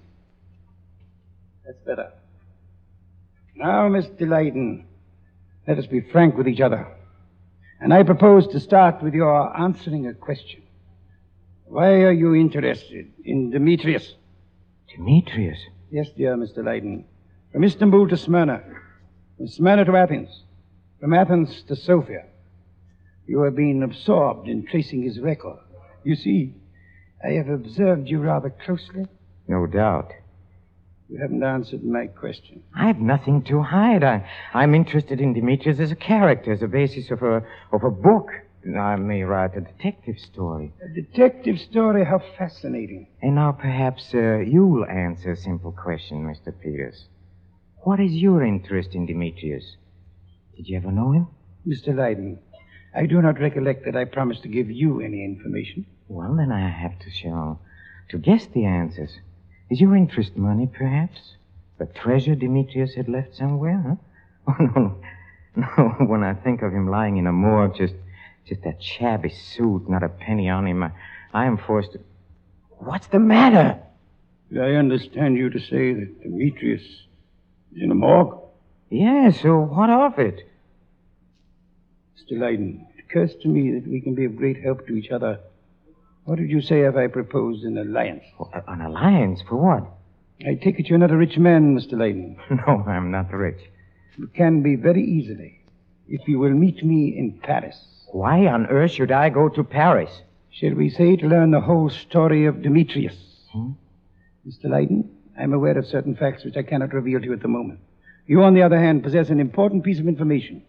That's 1.66 1.78
better. 1.84 2.12
Now, 3.56 3.88
Mr. 3.88 4.28
Leyden, 4.28 4.86
let 5.66 5.78
us 5.78 5.86
be 5.86 6.00
frank 6.00 6.36
with 6.36 6.46
each 6.46 6.60
other. 6.60 6.86
And 7.80 7.92
I 7.92 8.04
propose 8.04 8.46
to 8.48 8.60
start 8.60 9.02
with 9.02 9.14
your 9.14 9.56
answering 9.58 10.06
a 10.06 10.14
question. 10.14 10.62
Why 11.68 12.02
are 12.02 12.12
you 12.12 12.34
interested 12.34 13.12
in 13.24 13.50
Dimitrios? 13.50 14.14
Dimitrios? 14.96 15.58
Yes, 15.90 16.08
dear 16.16 16.34
Mr. 16.34 16.64
Leyden. 16.64 17.04
From 17.52 17.62
Istanbul 17.62 18.08
to 18.08 18.16
Smyrna, 18.16 18.62
from 19.36 19.48
Smyrna 19.48 19.84
to 19.84 19.96
Athens, 19.96 20.44
from 20.98 21.12
Athens 21.12 21.62
to 21.68 21.76
Sofia. 21.76 22.24
You 23.26 23.42
have 23.42 23.54
been 23.54 23.82
absorbed 23.82 24.48
in 24.48 24.64
tracing 24.64 25.02
his 25.02 25.20
record. 25.20 25.58
You 26.04 26.16
see, 26.16 26.54
I 27.22 27.32
have 27.32 27.48
observed 27.50 28.08
you 28.08 28.20
rather 28.20 28.48
closely. 28.64 29.04
No 29.46 29.66
doubt. 29.66 30.10
You 31.10 31.20
haven't 31.20 31.42
answered 31.42 31.84
my 31.84 32.06
question. 32.06 32.62
I 32.74 32.86
have 32.86 32.98
nothing 32.98 33.42
to 33.44 33.62
hide. 33.62 34.04
I, 34.04 34.26
I'm 34.54 34.74
interested 34.74 35.20
in 35.20 35.34
Dimitrios 35.34 35.80
as 35.80 35.92
a 35.92 35.96
character, 35.96 36.50
as 36.52 36.62
a 36.62 36.66
basis 36.66 37.10
of 37.10 37.22
a, 37.22 37.42
of 37.72 37.84
a 37.84 37.90
book. 37.90 38.28
I 38.76 38.96
may 38.96 39.22
write 39.22 39.56
a 39.56 39.60
detective 39.60 40.18
story. 40.18 40.72
A 40.82 40.88
detective 40.88 41.58
story, 41.60 42.04
how 42.04 42.20
fascinating. 42.36 43.06
And 43.22 43.36
now 43.36 43.52
perhaps 43.52 44.12
uh, 44.14 44.38
you'll 44.38 44.84
answer 44.84 45.32
a 45.32 45.36
simple 45.36 45.72
question, 45.72 46.24
Mr. 46.26 46.52
Peters. 46.58 47.06
What 47.82 48.00
is 48.00 48.12
your 48.12 48.42
interest 48.42 48.94
in 48.94 49.06
Dimitrios? 49.06 49.76
Did 50.56 50.68
you 50.68 50.76
ever 50.76 50.90
know 50.90 51.12
him? 51.12 51.28
Mr. 51.66 51.96
Leyden, 51.96 52.38
I 52.94 53.06
do 53.06 53.22
not 53.22 53.38
recollect 53.40 53.84
that 53.84 53.96
I 53.96 54.04
promised 54.04 54.42
to 54.42 54.48
give 54.48 54.70
you 54.70 55.00
any 55.00 55.24
information. 55.24 55.86
Well, 56.08 56.34
then 56.34 56.50
I 56.50 56.68
have 56.68 56.98
to 57.00 57.10
show, 57.10 57.60
to 58.10 58.18
guess 58.18 58.46
the 58.46 58.64
answers. 58.64 59.18
Is 59.70 59.80
your 59.80 59.94
interest 59.96 60.36
money, 60.36 60.66
perhaps? 60.66 61.36
A 61.78 61.86
treasure 61.86 62.34
Dimitrios 62.34 62.94
had 62.96 63.08
left 63.08 63.36
somewhere, 63.36 63.82
huh? 63.86 63.94
Oh, 64.58 64.64
no, 64.64 64.72
no. 64.80 64.98
No, 65.56 66.06
when 66.06 66.22
I 66.22 66.34
think 66.34 66.62
of 66.62 66.72
him 66.72 66.88
lying 66.88 67.16
in 67.16 67.26
a 67.26 67.32
morgue, 67.32 67.76
just, 67.76 67.94
just 68.48 68.62
that 68.62 68.82
shabby 68.82 69.30
suit, 69.30 69.88
not 69.88 70.02
a 70.02 70.08
penny 70.08 70.48
on 70.48 70.66
him, 70.66 70.82
I, 70.82 70.92
I 71.32 71.46
am 71.46 71.58
forced 71.58 71.92
to... 71.92 72.00
What's 72.78 73.06
the 73.08 73.18
matter? 73.18 73.78
I 74.52 74.74
understand 74.76 75.36
you 75.36 75.50
to 75.50 75.58
say 75.58 75.92
that 75.92 76.22
Dimitrios 76.24 76.80
is 76.80 77.06
in 77.76 77.90
a 77.90 77.94
morgue. 77.94 78.38
Yes, 78.90 79.42
so 79.42 79.58
what 79.60 79.90
of 79.90 80.18
it? 80.18 80.40
Mr. 82.16 82.40
Leyden, 82.40 82.86
it 82.96 83.04
occurs 83.04 83.34
to 83.42 83.48
me 83.48 83.72
that 83.72 83.86
we 83.86 84.00
can 84.00 84.14
be 84.14 84.24
of 84.24 84.36
great 84.36 84.62
help 84.62 84.86
to 84.86 84.94
each 84.94 85.10
other. 85.10 85.38
What 86.24 86.38
would 86.38 86.48
you 86.50 86.62
say 86.62 86.82
if 86.82 86.96
I 86.96 87.06
proposed 87.08 87.64
an 87.64 87.76
alliance? 87.76 88.24
An 88.66 88.80
alliance? 88.80 89.42
For 89.48 89.56
what? 89.56 89.86
I 90.46 90.54
take 90.54 90.78
it 90.78 90.86
you're 90.86 90.98
not 90.98 91.10
a 91.10 91.16
rich 91.16 91.36
man, 91.36 91.76
Mr. 91.76 91.98
Leyden. 91.98 92.38
No, 92.50 92.84
I'm 92.86 93.10
not 93.10 93.32
rich. 93.32 93.60
You 94.16 94.28
can 94.28 94.62
be 94.62 94.76
very 94.76 95.04
easily 95.04 95.60
if 96.08 96.26
you 96.26 96.38
will 96.38 96.50
meet 96.50 96.82
me 96.84 97.16
in 97.16 97.38
Paris. 97.42 97.76
Why 98.12 98.46
on 98.46 98.66
earth 98.66 98.92
should 98.92 99.12
I 99.12 99.28
go 99.28 99.48
to 99.50 99.62
Paris? 99.62 100.10
Shall 100.50 100.74
we 100.74 100.88
say 100.90 101.16
to 101.16 101.28
learn 101.28 101.50
the 101.50 101.60
whole 101.60 101.90
story 101.90 102.46
of 102.46 102.56
Dimitrios? 102.56 103.16
Hmm? 103.52 103.72
Mr. 104.46 104.70
Leyden, 104.70 105.10
I'm 105.38 105.52
aware 105.52 105.76
of 105.78 105.86
certain 105.86 106.16
facts 106.16 106.44
which 106.44 106.56
I 106.56 106.62
cannot 106.62 106.94
reveal 106.94 107.20
to 107.20 107.26
you 107.26 107.32
at 107.32 107.42
the 107.42 107.48
moment. 107.48 107.80
You, 108.26 108.42
on 108.42 108.54
the 108.54 108.62
other 108.62 108.78
hand, 108.78 109.02
possess 109.02 109.30
an 109.30 109.40
important 109.40 109.84
piece 109.84 110.00
of 110.00 110.08
information. 110.08 110.62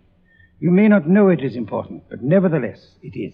You 0.59 0.71
may 0.71 0.87
not 0.87 1.07
know 1.07 1.29
it 1.29 1.41
is 1.41 1.55
important, 1.55 2.03
but 2.09 2.21
nevertheless, 2.21 2.85
it 3.01 3.17
is. 3.17 3.33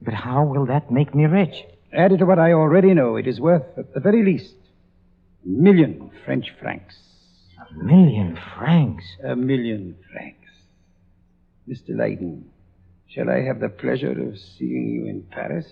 But 0.00 0.14
how 0.14 0.44
will 0.44 0.66
that 0.66 0.90
make 0.90 1.14
me 1.14 1.26
rich? 1.26 1.64
Added 1.92 2.20
to 2.20 2.26
what 2.26 2.38
I 2.38 2.52
already 2.52 2.94
know, 2.94 3.16
it 3.16 3.26
is 3.26 3.40
worth, 3.40 3.64
at 3.76 3.92
the 3.92 4.00
very 4.00 4.22
least, 4.24 4.54
a 5.44 5.48
million 5.48 6.10
French 6.24 6.52
francs. 6.60 6.96
A 7.58 7.84
million 7.84 8.38
francs? 8.56 9.04
A 9.24 9.36
million 9.36 9.96
francs. 10.12 10.48
Mr. 11.68 11.96
Leyden, 11.96 12.44
shall 13.12 13.28
I 13.28 13.42
have 13.42 13.60
the 13.60 13.68
pleasure 13.68 14.18
of 14.28 14.38
seeing 14.38 14.88
you 14.88 15.06
in 15.06 15.22
Paris? 15.30 15.66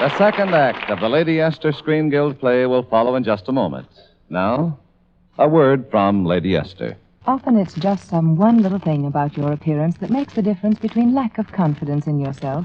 The 0.00 0.16
second 0.16 0.54
act 0.54 0.90
of 0.90 1.00
the 1.00 1.08
Lady 1.08 1.38
Esther 1.40 1.72
Screen 1.72 2.08
Guild 2.08 2.40
play 2.40 2.64
will 2.64 2.82
follow 2.82 3.14
in 3.14 3.24
just 3.24 3.46
a 3.48 3.52
moment. 3.52 3.88
Now, 4.30 4.78
a 5.36 5.46
word 5.46 5.90
from 5.90 6.24
Lady 6.24 6.56
Esther. 6.56 6.96
Often 7.28 7.58
it's 7.58 7.74
just 7.74 8.08
some 8.08 8.36
one 8.36 8.62
little 8.62 8.78
thing 8.78 9.04
about 9.04 9.36
your 9.36 9.52
appearance 9.52 9.98
that 9.98 10.08
makes 10.08 10.32
the 10.32 10.40
difference 10.40 10.78
between 10.78 11.14
lack 11.14 11.36
of 11.36 11.52
confidence 11.52 12.06
in 12.06 12.18
yourself 12.18 12.64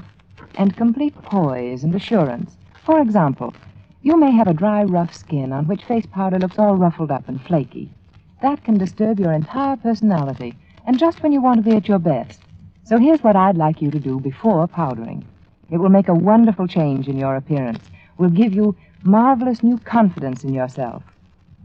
and 0.54 0.74
complete 0.74 1.14
poise 1.20 1.84
and 1.84 1.94
assurance. 1.94 2.56
For 2.82 3.02
example, 3.02 3.52
you 4.00 4.16
may 4.16 4.30
have 4.30 4.48
a 4.48 4.54
dry, 4.54 4.82
rough 4.84 5.14
skin 5.14 5.52
on 5.52 5.66
which 5.66 5.84
face 5.84 6.06
powder 6.06 6.38
looks 6.38 6.58
all 6.58 6.76
ruffled 6.76 7.10
up 7.10 7.28
and 7.28 7.38
flaky. 7.42 7.90
That 8.40 8.64
can 8.64 8.78
disturb 8.78 9.20
your 9.20 9.34
entire 9.34 9.76
personality, 9.76 10.56
and 10.86 10.98
just 10.98 11.22
when 11.22 11.32
you 11.32 11.42
want 11.42 11.62
to 11.62 11.70
be 11.70 11.76
at 11.76 11.86
your 11.86 11.98
best. 11.98 12.40
So 12.84 12.96
here's 12.96 13.22
what 13.22 13.36
I'd 13.36 13.58
like 13.58 13.82
you 13.82 13.90
to 13.90 14.00
do 14.00 14.18
before 14.18 14.66
powdering. 14.66 15.26
It 15.70 15.76
will 15.76 15.90
make 15.90 16.08
a 16.08 16.14
wonderful 16.14 16.66
change 16.66 17.06
in 17.06 17.18
your 17.18 17.36
appearance, 17.36 17.84
will 18.16 18.30
give 18.30 18.54
you 18.54 18.74
marvelous 19.02 19.62
new 19.62 19.76
confidence 19.76 20.42
in 20.42 20.54
yourself. 20.54 21.02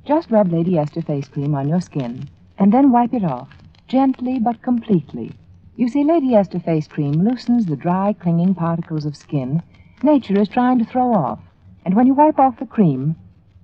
Just 0.03 0.29
rub 0.29 0.51
Lady 0.51 0.77
Esther 0.77 1.01
face 1.01 1.29
cream 1.29 1.55
on 1.55 1.69
your 1.69 1.79
skin, 1.79 2.27
and 2.59 2.71
then 2.71 2.91
wipe 2.91 3.13
it 3.15 3.23
off, 3.23 3.49
gently 3.87 4.37
but 4.37 4.61
completely. 4.61 5.31
You 5.75 5.87
see, 5.87 6.03
Lady 6.03 6.35
Esther 6.35 6.59
face 6.59 6.87
cream 6.87 7.13
loosens 7.23 7.65
the 7.65 7.75
dry, 7.75 8.13
clinging 8.13 8.53
particles 8.53 9.05
of 9.05 9.17
skin 9.17 9.63
nature 10.03 10.39
is 10.39 10.47
trying 10.47 10.79
to 10.79 10.85
throw 10.85 11.13
off. 11.13 11.39
And 11.85 11.95
when 11.95 12.07
you 12.07 12.13
wipe 12.13 12.39
off 12.39 12.59
the 12.59 12.65
cream, 12.65 13.15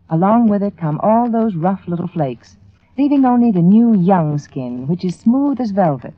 along 0.10 0.48
with 0.48 0.64
it 0.64 0.78
come 0.78 1.00
all 1.02 1.30
those 1.30 1.56
rough 1.56 1.88
little 1.88 2.08
flakes, 2.08 2.58
leaving 2.98 3.26
only 3.26 3.52
the 3.52 3.62
new 3.62 3.96
young 3.96 4.38
skin, 4.38 4.88
which 4.88 5.06
is 5.06 5.16
smooth 5.16 5.60
as 5.60 5.72
velvet. 5.72 6.14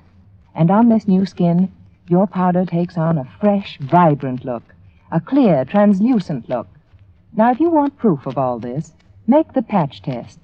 And 0.56 0.72
on 0.72 0.90
this 0.90 1.08
new 1.08 1.26
skin, 1.26 1.72
your 2.08 2.28
powder 2.28 2.66
takes 2.66 2.98
on 2.98 3.18
a 3.18 3.30
fresh, 3.40 3.78
vibrant 3.80 4.46
look, 4.46 4.64
a 5.12 5.20
clear, 5.20 5.66
translucent 5.66 6.50
look. 6.50 6.68
Now, 7.34 7.52
if 7.52 7.60
you 7.60 7.70
want 7.70 7.98
proof 7.98 8.26
of 8.26 8.38
all 8.38 8.60
this, 8.60 8.94
make 9.28 9.54
the 9.54 9.62
patch 9.62 10.02
test. 10.02 10.40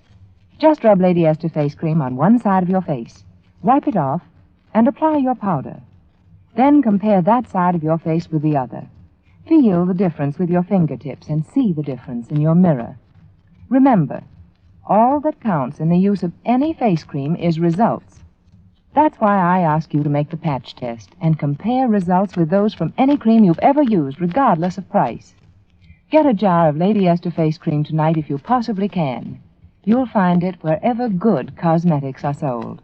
Just 0.63 0.85
rub 0.85 1.01
Lady 1.01 1.25
Esther 1.25 1.49
face 1.49 1.75
cream 1.75 2.01
on 2.01 2.15
one 2.15 2.39
side 2.39 2.63
of 2.63 2.69
your 2.69 2.81
face, 2.81 3.25
wipe 3.61 3.85
it 3.85 3.97
off, 3.97 4.21
and 4.73 4.87
apply 4.87 5.17
your 5.17 5.35
powder. 5.35 5.81
Then 6.55 6.81
compare 6.81 7.21
that 7.21 7.49
side 7.49 7.75
of 7.75 7.83
your 7.83 7.97
face 7.97 8.31
with 8.31 8.43
the 8.43 8.55
other. 8.55 8.87
Feel 9.45 9.85
the 9.85 9.93
difference 9.93 10.39
with 10.39 10.49
your 10.49 10.63
fingertips 10.63 11.27
and 11.27 11.45
see 11.45 11.73
the 11.73 11.83
difference 11.83 12.29
in 12.29 12.39
your 12.39 12.55
mirror. 12.55 12.95
Remember, 13.67 14.23
all 14.85 15.19
that 15.19 15.41
counts 15.41 15.81
in 15.81 15.89
the 15.89 15.97
use 15.97 16.23
of 16.23 16.31
any 16.45 16.71
face 16.71 17.03
cream 17.03 17.35
is 17.35 17.59
results. 17.59 18.23
That's 18.93 19.17
why 19.17 19.35
I 19.35 19.59
ask 19.59 19.93
you 19.93 20.01
to 20.01 20.09
make 20.09 20.29
the 20.29 20.37
patch 20.37 20.77
test 20.77 21.09
and 21.19 21.37
compare 21.37 21.89
results 21.89 22.37
with 22.37 22.49
those 22.49 22.73
from 22.73 22.93
any 22.97 23.17
cream 23.17 23.43
you've 23.43 23.59
ever 23.59 23.83
used, 23.83 24.21
regardless 24.21 24.77
of 24.77 24.89
price. 24.89 25.35
Get 26.09 26.25
a 26.25 26.33
jar 26.33 26.69
of 26.69 26.77
Lady 26.77 27.05
Esther 27.05 27.31
face 27.31 27.57
cream 27.57 27.83
tonight 27.83 28.15
if 28.15 28.29
you 28.29 28.37
possibly 28.37 28.87
can. 28.87 29.41
You'll 29.85 30.05
find 30.05 30.43
it 30.43 30.55
wherever 30.61 31.09
good 31.09 31.57
cosmetics 31.57 32.23
are 32.23 32.33
sold. 32.33 32.81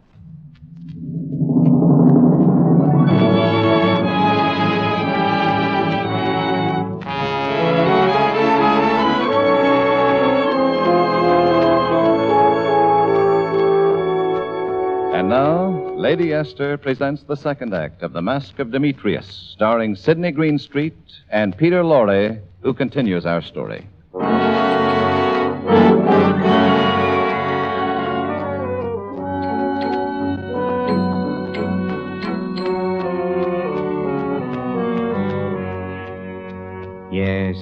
And 15.14 15.30
now, 15.30 15.70
Lady 15.96 16.34
Esther 16.34 16.76
presents 16.76 17.22
the 17.22 17.34
second 17.34 17.72
act 17.72 18.02
of 18.02 18.12
The 18.12 18.20
Mask 18.20 18.58
of 18.58 18.68
Dimitrios, 18.68 19.52
starring 19.52 19.96
Sidney 19.96 20.32
Greenstreet 20.32 20.94
and 21.30 21.56
Peter 21.56 21.82
Lorre, 21.82 22.42
who 22.60 22.74
continues 22.74 23.24
our 23.24 23.40
story. 23.40 23.86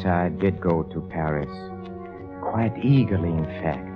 I 0.04 0.28
did 0.28 0.60
go 0.60 0.82
to 0.82 1.00
Paris. 1.00 1.50
Quite 2.42 2.84
eagerly, 2.84 3.30
in 3.30 3.44
fact. 3.44 3.86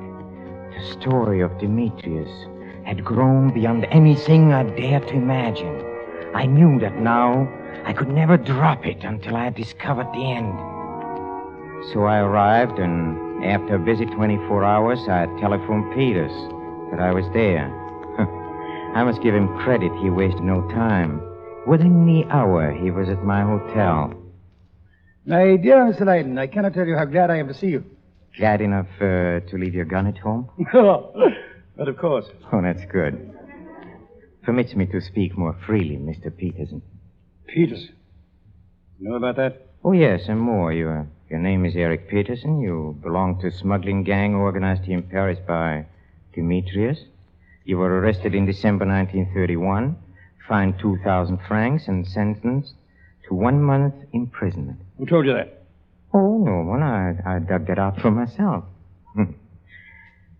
The 0.74 1.00
story 1.00 1.40
of 1.40 1.50
Dimitrios 1.58 2.86
had 2.86 3.04
grown 3.04 3.52
beyond 3.52 3.84
anything 3.90 4.52
I 4.52 4.64
dared 4.64 5.08
to 5.08 5.14
imagine. 5.14 5.84
I 6.34 6.46
knew 6.46 6.78
that 6.80 6.98
now 6.98 7.48
I 7.84 7.92
could 7.92 8.08
never 8.08 8.36
drop 8.36 8.86
it 8.86 9.04
until 9.04 9.36
I 9.36 9.44
had 9.44 9.54
discovered 9.54 10.08
the 10.12 10.30
end. 10.30 10.52
So 11.92 12.04
I 12.04 12.20
arrived, 12.20 12.78
and 12.78 13.44
after 13.44 13.74
a 13.74 13.78
busy 13.78 14.06
24 14.06 14.64
hours, 14.64 15.00
I 15.08 15.26
telephoned 15.40 15.92
Peters 15.94 16.32
that 16.90 17.00
I 17.00 17.12
was 17.12 17.26
there. 17.32 17.68
I 18.94 19.02
must 19.04 19.22
give 19.22 19.34
him 19.34 19.56
credit. 19.58 19.92
He 20.00 20.10
wasted 20.10 20.42
no 20.42 20.62
time. 20.70 21.20
Within 21.66 22.06
the 22.06 22.24
hour, 22.30 22.72
he 22.72 22.90
was 22.90 23.08
at 23.08 23.24
my 23.24 23.42
hotel. 23.42 24.12
My 25.24 25.56
dear 25.56 25.76
Mr. 25.86 26.04
Leyden, 26.04 26.36
I 26.36 26.48
cannot 26.48 26.74
tell 26.74 26.84
you 26.86 26.96
how 26.96 27.04
glad 27.04 27.30
I 27.30 27.36
am 27.36 27.46
to 27.46 27.54
see 27.54 27.68
you. 27.68 27.84
Glad 28.36 28.60
enough 28.60 28.88
uh, 28.96 29.38
to 29.38 29.52
leave 29.56 29.72
your 29.72 29.84
gun 29.84 30.08
at 30.08 30.18
home? 30.18 30.48
but 31.76 31.88
of 31.88 31.96
course. 31.96 32.26
Oh, 32.52 32.60
that's 32.60 32.84
good. 32.90 33.32
Permits 34.42 34.74
me 34.74 34.86
to 34.86 35.00
speak 35.00 35.38
more 35.38 35.56
freely, 35.64 35.96
Mr. 35.96 36.36
Peterson. 36.36 36.82
Peterson? 37.46 37.94
You 38.98 39.10
know 39.10 39.14
about 39.14 39.36
that? 39.36 39.68
Oh, 39.84 39.92
yes, 39.92 40.22
and 40.26 40.40
more. 40.40 40.72
Your, 40.72 41.06
your 41.30 41.38
name 41.38 41.64
is 41.66 41.76
Eric 41.76 42.08
Peterson. 42.08 42.60
You 42.60 42.98
belong 43.00 43.40
to 43.42 43.46
a 43.46 43.52
smuggling 43.52 44.02
gang 44.02 44.34
organized 44.34 44.82
here 44.82 44.98
in 44.98 45.04
Paris 45.04 45.38
by 45.46 45.86
Dimitrios. 46.36 46.98
You 47.64 47.78
were 47.78 48.00
arrested 48.00 48.34
in 48.34 48.44
December 48.44 48.86
1931, 48.86 49.96
fined 50.48 50.80
2,000 50.80 51.38
francs, 51.46 51.86
and 51.86 52.04
sentenced 52.04 52.74
to 53.28 53.34
one 53.34 53.62
month 53.62 53.94
imprisonment. 54.12 54.80
Who 55.02 55.06
told 55.06 55.26
you 55.26 55.32
that? 55.32 55.64
Oh, 56.14 56.38
no 56.38 56.62
one. 56.62 56.80
I, 56.80 57.16
I 57.26 57.40
dug 57.40 57.66
that 57.66 57.76
out 57.76 58.00
for 58.00 58.12
myself. 58.12 58.62
Hmm. 59.14 59.32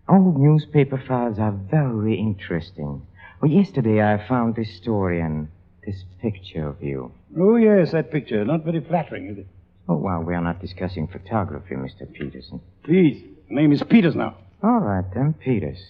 Old 0.07 0.39
newspaper 0.39 1.03
files 1.05 1.37
are 1.37 1.51
very 1.51 2.17
interesting. 2.17 3.05
Well, 3.41 3.51
yesterday 3.51 4.01
I 4.01 4.25
found 4.25 4.55
this 4.55 4.73
story 4.77 5.19
and 5.19 5.49
this 5.85 6.05
picture 6.21 6.65
of 6.65 6.81
you. 6.81 7.11
Oh, 7.37 7.57
yes, 7.57 7.91
that 7.91 8.09
picture. 8.09 8.45
Not 8.45 8.63
very 8.63 8.79
flattering, 8.79 9.31
is 9.31 9.39
it? 9.39 9.47
Oh, 9.89 9.97
well, 9.97 10.21
we 10.21 10.33
are 10.33 10.41
not 10.41 10.61
discussing 10.61 11.07
photography, 11.09 11.75
Mr. 11.75 12.09
Peterson. 12.13 12.61
Please. 12.85 13.21
The 13.49 13.55
name 13.55 13.73
is 13.73 13.83
Peters 13.89 14.15
now. 14.15 14.37
All 14.63 14.79
right, 14.79 15.03
then, 15.13 15.33
Peters. 15.33 15.83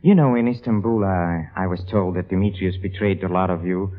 You 0.00 0.14
know, 0.14 0.36
in 0.36 0.48
Istanbul, 0.48 1.04
I, 1.04 1.50
I 1.54 1.66
was 1.66 1.84
told 1.90 2.16
that 2.16 2.30
Dimitrios 2.30 2.80
betrayed 2.80 3.22
a 3.22 3.28
lot 3.28 3.50
of 3.50 3.66
you 3.66 3.92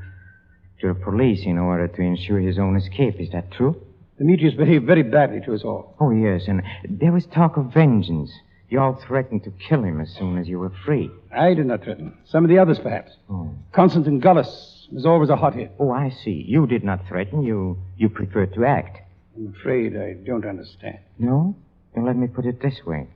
to 0.82 0.88
the 0.88 0.96
police 0.96 1.42
in 1.46 1.60
order 1.60 1.88
to 1.88 2.02
ensure 2.02 2.40
his 2.40 2.58
own 2.58 2.78
escape. 2.78 3.20
Is 3.20 3.30
that 3.32 3.52
true? 3.52 3.80
Dimitrios 4.20 4.58
behaved 4.58 4.86
very 4.86 5.04
badly 5.04 5.42
to 5.42 5.54
us 5.54 5.64
all. 5.64 5.96
Oh, 6.00 6.12
yes, 6.12 6.44
and 6.48 6.64
there 6.90 7.12
was 7.12 7.26
talk 7.28 7.58
of 7.58 7.74
vengeance. 7.74 8.32
You 8.70 8.80
all 8.80 9.02
threatened 9.08 9.44
to 9.44 9.52
kill 9.52 9.84
him 9.84 10.02
as 10.02 10.10
soon 10.18 10.38
as 10.38 10.48
you 10.48 10.60
were 10.60 10.74
free. 10.86 11.10
I 11.34 11.54
did 11.54 11.68
not 11.68 11.84
threaten. 11.84 12.18
Some 12.26 12.44
of 12.44 12.50
the 12.50 12.60
others, 12.60 12.80
perhaps. 12.80 13.12
Oh. 13.30 13.52
Constantine 13.72 14.20
Gullis 14.20 14.88
was 14.92 15.06
always 15.06 15.30
a 15.30 15.36
hothead. 15.36 15.72
Oh, 15.80 15.92
I 15.92 16.10
see. 16.10 16.44
You 16.48 16.68
did 16.68 16.84
not 16.84 17.08
threaten. 17.08 17.44
You 17.44 17.78
you 17.98 18.10
preferred 18.10 18.54
to 18.56 18.66
act. 18.66 18.98
I'm 19.36 19.54
afraid 19.58 19.96
I 19.96 20.14
don't 20.26 20.46
understand. 20.46 21.00
No? 21.20 21.56
Then 21.94 22.06
let 22.06 22.18
me 22.18 22.28
put 22.28 22.46
it 22.46 22.62
this 22.62 22.80
way. 22.86 23.08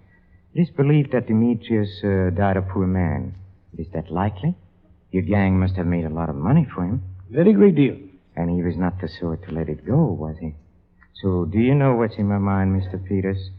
It 0.54 0.62
is 0.62 0.70
believed 0.70 1.12
that 1.12 1.28
Dimitrios 1.28 2.04
uh, 2.04 2.30
died 2.30 2.58
a 2.58 2.62
poor 2.62 2.86
man. 2.88 3.36
Is 3.78 3.88
that 3.94 4.12
likely? 4.12 4.56
Your 5.12 5.24
gang 5.24 5.60
must 5.60 5.76
have 5.76 5.88
made 5.88 6.06
a 6.06 6.10
lot 6.10 6.30
of 6.30 6.36
money 6.36 6.68
for 6.74 6.84
him. 6.84 7.04
Very 7.30 7.54
great 7.54 7.76
deal. 7.76 7.98
And 8.36 8.50
he 8.50 8.62
was 8.64 8.78
not 8.78 9.02
the 9.02 9.08
sort 9.08 9.44
to 9.48 9.52
let 9.54 9.68
it 9.68 9.86
go, 9.86 10.06
was 10.06 10.36
he? 10.40 10.56
So, 11.16 11.46
do 11.46 11.60
you 11.60 11.76
know 11.76 11.96
what's 11.96 12.16
in 12.18 12.28
my 12.28 12.38
mind, 12.38 12.82
Mr. 12.82 13.04
Peters? 13.04 13.50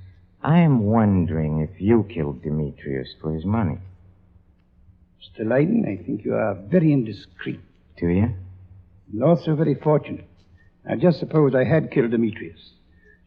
I 0.42 0.58
am 0.58 0.84
wondering 0.86 1.60
if 1.60 1.80
you 1.80 2.04
killed 2.12 2.42
Dimitrios 2.42 3.08
for 3.20 3.32
his 3.32 3.44
money. 3.44 3.78
Mr. 5.20 5.46
Leyden, 5.48 5.84
I 5.86 6.02
think 6.04 6.24
you 6.24 6.34
are 6.34 6.54
very 6.54 6.92
indiscreet. 6.92 7.60
Do 7.98 8.08
you? 8.08 8.34
And 9.12 9.22
also 9.22 9.54
very 9.54 9.76
fortunate. 9.76 10.28
Now, 10.84 10.96
just 10.96 11.20
suppose 11.20 11.54
I 11.54 11.64
had 11.64 11.92
killed 11.92 12.10
Dimitrios. 12.10 12.70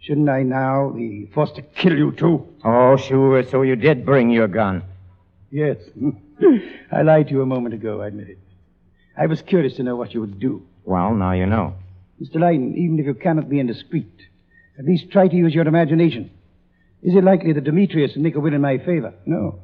Shouldn't 0.01 0.29
I 0.29 0.43
now 0.43 0.89
be 0.89 1.31
forced 1.33 1.55
to 1.55 1.61
kill 1.61 1.97
you, 1.97 2.11
too? 2.11 2.45
Oh, 2.65 2.97
sure. 2.97 3.43
So 3.43 3.61
you 3.61 3.75
did 3.77 4.05
bring 4.05 4.29
your 4.29 4.47
gun. 4.47 4.83
Yes. 5.51 5.77
I 6.91 7.01
lied 7.01 7.27
to 7.27 7.33
you 7.33 7.41
a 7.41 7.45
moment 7.45 7.73
ago, 7.73 8.01
I 8.01 8.07
admit 8.07 8.29
it. 8.29 8.39
I 9.17 9.27
was 9.27 9.41
curious 9.41 9.75
to 9.77 9.83
know 9.83 9.95
what 9.95 10.13
you 10.13 10.19
would 10.19 10.39
do. 10.39 10.61
Well, 10.83 11.15
now 11.15 11.31
you 11.31 11.45
know. 11.45 11.75
Mr. 12.21 12.39
Leyden, 12.39 12.75
even 12.77 12.99
if 12.99 13.05
you 13.05 13.13
cannot 13.13 13.49
be 13.49 13.59
indiscreet, 13.59 14.11
at 14.79 14.85
least 14.85 15.11
try 15.11 15.27
to 15.27 15.35
use 15.35 15.53
your 15.53 15.67
imagination. 15.67 16.31
Is 17.03 17.15
it 17.15 17.23
likely 17.23 17.53
that 17.53 17.63
Dimitrios 17.63 18.15
would 18.15 18.23
make 18.23 18.35
a 18.35 18.39
will 18.39 18.53
in 18.53 18.61
my 18.61 18.77
favor? 18.77 19.13
No. 19.25 19.59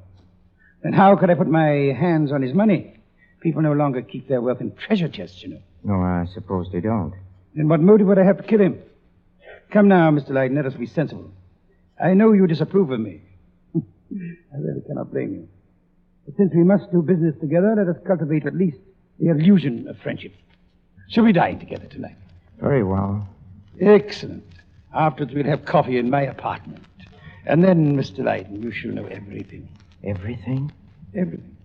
Then 0.83 0.93
how 0.93 1.15
could 1.15 1.29
I 1.29 1.35
put 1.35 1.47
my 1.47 1.93
hands 1.97 2.31
on 2.31 2.41
his 2.41 2.53
money? 2.53 2.99
People 3.41 3.61
no 3.61 3.73
longer 3.73 4.01
keep 4.01 4.27
their 4.27 4.41
wealth 4.41 4.61
in 4.61 4.75
treasure 4.75 5.07
chests, 5.07 5.41
you 5.41 5.49
know. 5.49 5.61
No, 5.83 5.95
I 5.95 6.25
suppose 6.33 6.67
they 6.71 6.81
don't. 6.81 7.13
Then 7.55 7.67
what 7.67 7.79
motive 7.79 8.07
would 8.07 8.19
I 8.19 8.25
have 8.25 8.37
to 8.37 8.43
kill 8.43 8.61
him? 8.61 8.79
Come 9.71 9.87
now, 9.87 10.11
Mr. 10.11 10.29
Leyden, 10.31 10.55
let 10.55 10.65
us 10.65 10.73
be 10.73 10.85
sensible. 10.85 11.31
I 12.01 12.13
know 12.13 12.33
you 12.33 12.45
disapprove 12.47 12.91
of 12.91 12.99
me. 12.99 13.21
I 13.75 14.57
really 14.57 14.81
cannot 14.85 15.11
blame 15.11 15.33
you. 15.33 15.47
But 16.25 16.35
since 16.37 16.51
we 16.53 16.63
must 16.63 16.91
do 16.91 17.01
business 17.01 17.35
together, 17.39 17.73
let 17.77 17.87
us 17.87 18.01
cultivate 18.05 18.45
at 18.45 18.55
least 18.55 18.77
the 19.19 19.29
illusion 19.29 19.87
of 19.87 19.97
friendship. 19.99 20.33
Shall 21.09 21.23
we 21.23 21.31
dine 21.31 21.59
together 21.59 21.87
tonight? 21.87 22.17
Very 22.61 22.83
well. 22.83 23.27
Excellent. 23.79 24.43
Afterwards, 24.93 25.33
we'll 25.33 25.45
have 25.45 25.65
coffee 25.65 25.97
in 25.97 26.11
my 26.11 26.21
apartment. 26.21 26.83
And 27.47 27.63
then, 27.63 27.97
Mr. 27.97 28.23
Leyden, 28.23 28.61
you 28.61 28.71
shall 28.71 28.91
know 28.91 29.05
everything. 29.07 29.67
Everything? 30.03 30.71
Everything. 31.15 31.57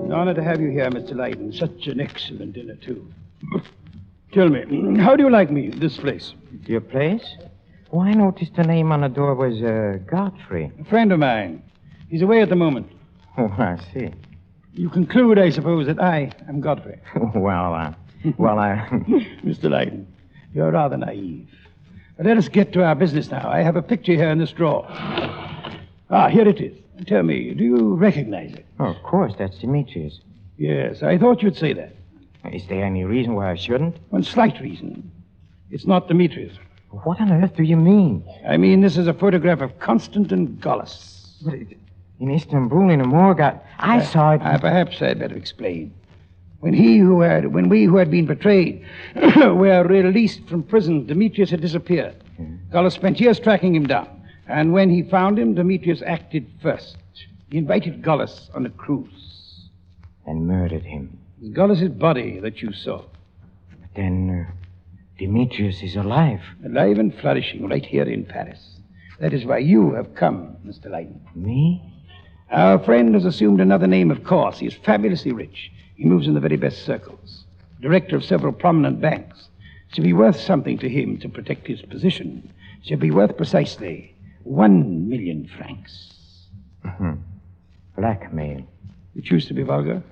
It's 0.00 0.06
an 0.06 0.12
honor 0.12 0.32
to 0.32 0.42
have 0.42 0.62
you 0.62 0.70
here, 0.70 0.88
Mr. 0.90 1.14
Leyden. 1.14 1.52
Such 1.52 1.88
an 1.88 2.00
excellent 2.00 2.54
dinner, 2.54 2.76
too. 2.76 3.06
Tell 4.32 4.48
me, 4.48 4.98
how 5.02 5.14
do 5.14 5.24
you 5.24 5.30
like 5.30 5.50
me, 5.50 5.68
this 5.68 5.98
place? 5.98 6.32
Your 6.66 6.80
place? 6.80 7.36
Oh, 7.92 8.00
I 8.00 8.12
noticed 8.12 8.54
the 8.54 8.62
name 8.62 8.92
on 8.92 9.00
the 9.00 9.08
door 9.08 9.34
was 9.34 9.60
uh, 9.62 9.98
Godfrey. 10.06 10.70
A 10.80 10.84
friend 10.84 11.10
of 11.10 11.18
mine. 11.18 11.62
He's 12.08 12.22
away 12.22 12.40
at 12.40 12.48
the 12.48 12.56
moment. 12.56 12.88
Oh, 13.36 13.52
I 13.58 13.78
see. 13.92 14.10
You 14.74 14.88
conclude, 14.88 15.38
I 15.40 15.50
suppose, 15.50 15.86
that 15.86 16.00
I 16.00 16.30
am 16.48 16.60
Godfrey. 16.60 17.00
well, 17.34 17.74
uh, 17.74 17.92
well, 18.38 18.60
I. 18.60 18.86
Mr. 19.44 19.68
Leyden, 19.68 20.06
you're 20.54 20.70
rather 20.70 20.96
naive. 20.96 21.48
But 22.16 22.26
let 22.26 22.36
us 22.36 22.48
get 22.48 22.72
to 22.74 22.84
our 22.84 22.94
business 22.94 23.30
now. 23.30 23.50
I 23.50 23.62
have 23.62 23.74
a 23.74 23.82
picture 23.82 24.12
here 24.12 24.30
in 24.30 24.38
this 24.38 24.52
drawer. 24.52 24.86
Ah, 24.88 26.28
here 26.28 26.46
it 26.46 26.60
is. 26.60 26.76
Tell 27.06 27.24
me, 27.24 27.54
do 27.54 27.64
you 27.64 27.94
recognize 27.94 28.52
it? 28.52 28.66
Oh, 28.78 28.86
of 28.86 29.02
course, 29.02 29.32
that's 29.36 29.58
Dimitrios. 29.58 30.20
Yes, 30.58 31.02
I 31.02 31.18
thought 31.18 31.42
you'd 31.42 31.56
say 31.56 31.72
that. 31.72 31.96
Is 32.52 32.66
there 32.68 32.84
any 32.84 33.04
reason 33.04 33.34
why 33.34 33.50
I 33.50 33.56
shouldn't? 33.56 33.96
One 34.10 34.22
slight 34.22 34.60
reason. 34.60 35.10
It's 35.70 35.86
not 35.86 36.08
Dimitrios. 36.08 36.56
What 36.90 37.20
on 37.20 37.30
earth 37.30 37.54
do 37.56 37.62
you 37.62 37.76
mean? 37.76 38.24
I 38.46 38.56
mean, 38.56 38.80
this 38.80 38.96
is 38.96 39.06
a 39.06 39.14
photograph 39.14 39.60
of 39.60 39.78
Constantin. 39.78 40.58
But 40.60 41.54
it, 41.54 41.78
in 42.18 42.30
Istanbul, 42.30 42.90
in 42.90 43.00
a 43.00 43.06
morgue, 43.06 43.40
I, 43.40 43.60
I 43.78 43.98
Uh, 43.98 44.02
saw 44.02 44.32
it. 44.32 44.42
uh, 44.42 44.58
perhaps 44.58 45.00
I'd 45.00 45.18
better 45.20 45.36
explain. 45.36 45.92
When 46.58 46.74
he 46.74 46.98
who 46.98 47.20
had, 47.22 47.54
when 47.54 47.68
we 47.68 47.84
who 47.84 47.96
had 47.96 48.10
been 48.10 48.26
betrayed 48.26 48.84
were 49.36 49.84
released 49.84 50.46
from 50.46 50.62
prison, 50.62 51.06
Dimitrios 51.06 51.50
had 51.50 51.60
disappeared. 51.60 52.16
Gallus 52.72 52.94
spent 52.94 53.20
years 53.20 53.38
tracking 53.38 53.74
him 53.74 53.86
down, 53.86 54.08
and 54.48 54.72
when 54.72 54.90
he 54.90 55.02
found 55.02 55.38
him, 55.38 55.54
Dimitrios 55.54 56.02
acted 56.02 56.46
first. 56.62 56.96
He 57.50 57.58
invited 57.58 58.02
Gallus 58.02 58.50
on 58.54 58.66
a 58.66 58.70
cruise. 58.70 59.68
and 60.26 60.46
murdered 60.46 60.82
him. 60.84 61.16
It 61.38 61.44
was 61.44 61.52
Gallus's 61.54 61.88
body 61.88 62.38
that 62.40 62.60
you 62.62 62.72
saw, 62.72 62.98
But 63.80 63.90
then 63.94 64.46
uh, 64.48 64.52
Dimitrios 65.20 65.82
is 65.82 65.96
alive. 65.96 66.40
alive 66.64 66.98
and 66.98 67.14
flourishing 67.14 67.68
right 67.68 67.84
here 67.84 68.04
in 68.04 68.24
Paris. 68.24 68.78
That 69.18 69.34
is 69.34 69.44
why 69.44 69.58
you 69.58 69.92
have 69.92 70.14
come, 70.14 70.56
Mr. 70.66 70.90
Leyden. 70.90 71.20
Me? 71.34 71.82
Our 72.50 72.78
friend 72.78 73.12
has 73.14 73.26
assumed 73.26 73.60
another 73.60 73.86
name, 73.86 74.10
of 74.10 74.24
course. 74.24 74.58
He 74.58 74.66
is 74.66 74.74
fabulously 74.74 75.32
rich. 75.32 75.70
He 75.96 76.06
moves 76.06 76.26
in 76.26 76.32
the 76.32 76.40
very 76.40 76.56
best 76.56 76.86
circles. 76.86 77.44
Director 77.82 78.16
of 78.16 78.24
several 78.24 78.52
prominent 78.54 79.02
banks. 79.02 79.48
It 79.90 79.96
should 79.96 80.04
be 80.04 80.14
worth 80.14 80.40
something 80.40 80.78
to 80.78 80.88
him 80.88 81.18
to 81.18 81.28
protect 81.28 81.66
his 81.66 81.82
position. 81.82 82.50
It 82.80 82.88
should 82.88 83.00
be 83.00 83.10
worth 83.10 83.36
precisely 83.36 84.14
one 84.44 85.06
million 85.06 85.46
francs. 85.46 86.48
Mhm. 86.82 87.18
Blackmail. 87.94 88.62
You 89.14 89.22
choose 89.22 89.46
to 89.48 89.54
be 89.54 89.62
vulgar? 89.62 90.02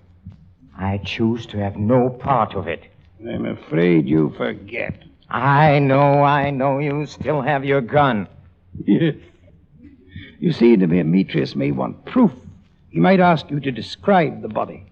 I 0.76 0.98
choose 0.98 1.46
to 1.46 1.56
have 1.58 1.76
no 1.76 2.10
part 2.10 2.54
of 2.54 2.68
it. 2.68 2.82
I'm 3.26 3.46
afraid 3.46 4.06
you 4.06 4.32
forget. 4.36 4.94
I 5.28 5.78
know, 5.78 6.22
I 6.22 6.50
know. 6.50 6.78
You 6.78 7.06
still 7.06 7.42
have 7.42 7.64
your 7.64 7.80
gun. 7.80 8.28
Yes. 8.84 9.14
You 10.40 10.52
see, 10.52 10.76
Dimitrios 10.76 11.56
may 11.56 11.72
want 11.72 12.04
proof. 12.04 12.32
He 12.90 13.00
might 13.00 13.20
ask 13.20 13.50
you 13.50 13.60
to 13.60 13.70
describe 13.70 14.40
the 14.40 14.48
body. 14.48 14.86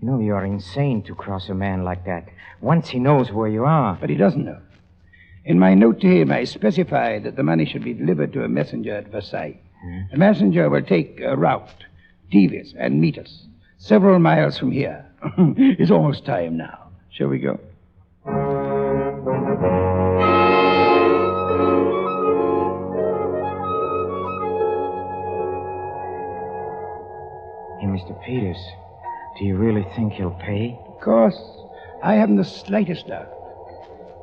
You 0.00 0.08
know, 0.08 0.20
you're 0.20 0.44
insane 0.44 1.02
to 1.04 1.14
cross 1.14 1.48
a 1.48 1.54
man 1.54 1.84
like 1.84 2.04
that. 2.06 2.28
Once 2.60 2.88
he 2.88 2.98
knows 2.98 3.30
where 3.30 3.48
you 3.48 3.64
are. 3.64 3.96
But 4.00 4.10
he 4.10 4.16
doesn't 4.16 4.44
know. 4.44 4.60
In 5.44 5.58
my 5.58 5.74
note 5.74 6.00
to 6.00 6.08
him, 6.08 6.30
I 6.30 6.44
specified 6.44 7.24
that 7.24 7.36
the 7.36 7.42
money 7.42 7.64
should 7.64 7.84
be 7.84 7.94
delivered 7.94 8.32
to 8.32 8.44
a 8.44 8.48
messenger 8.48 8.94
at 8.96 9.08
Versailles. 9.08 9.58
Hmm? 9.82 10.00
The 10.10 10.18
messenger 10.18 10.68
will 10.68 10.82
take 10.82 11.20
a 11.20 11.36
route, 11.36 11.84
devious, 12.30 12.74
and 12.76 13.00
meet 13.00 13.18
us 13.18 13.46
several 13.78 14.18
miles 14.18 14.58
from 14.58 14.70
here. 14.70 15.04
it's 15.38 15.90
almost 15.90 16.24
time 16.24 16.56
now. 16.56 16.91
Shall 17.12 17.28
we 17.28 17.38
go? 17.40 17.60
Hey, 27.80 27.86
Mr. 27.88 28.18
Peters, 28.24 28.56
do 29.38 29.44
you 29.44 29.56
really 29.56 29.84
think 29.94 30.14
he'll 30.14 30.30
pay? 30.30 30.78
Of 30.86 31.00
course, 31.02 31.38
I 32.02 32.14
haven't 32.14 32.36
the 32.36 32.44
slightest 32.44 33.08
doubt. 33.08 33.28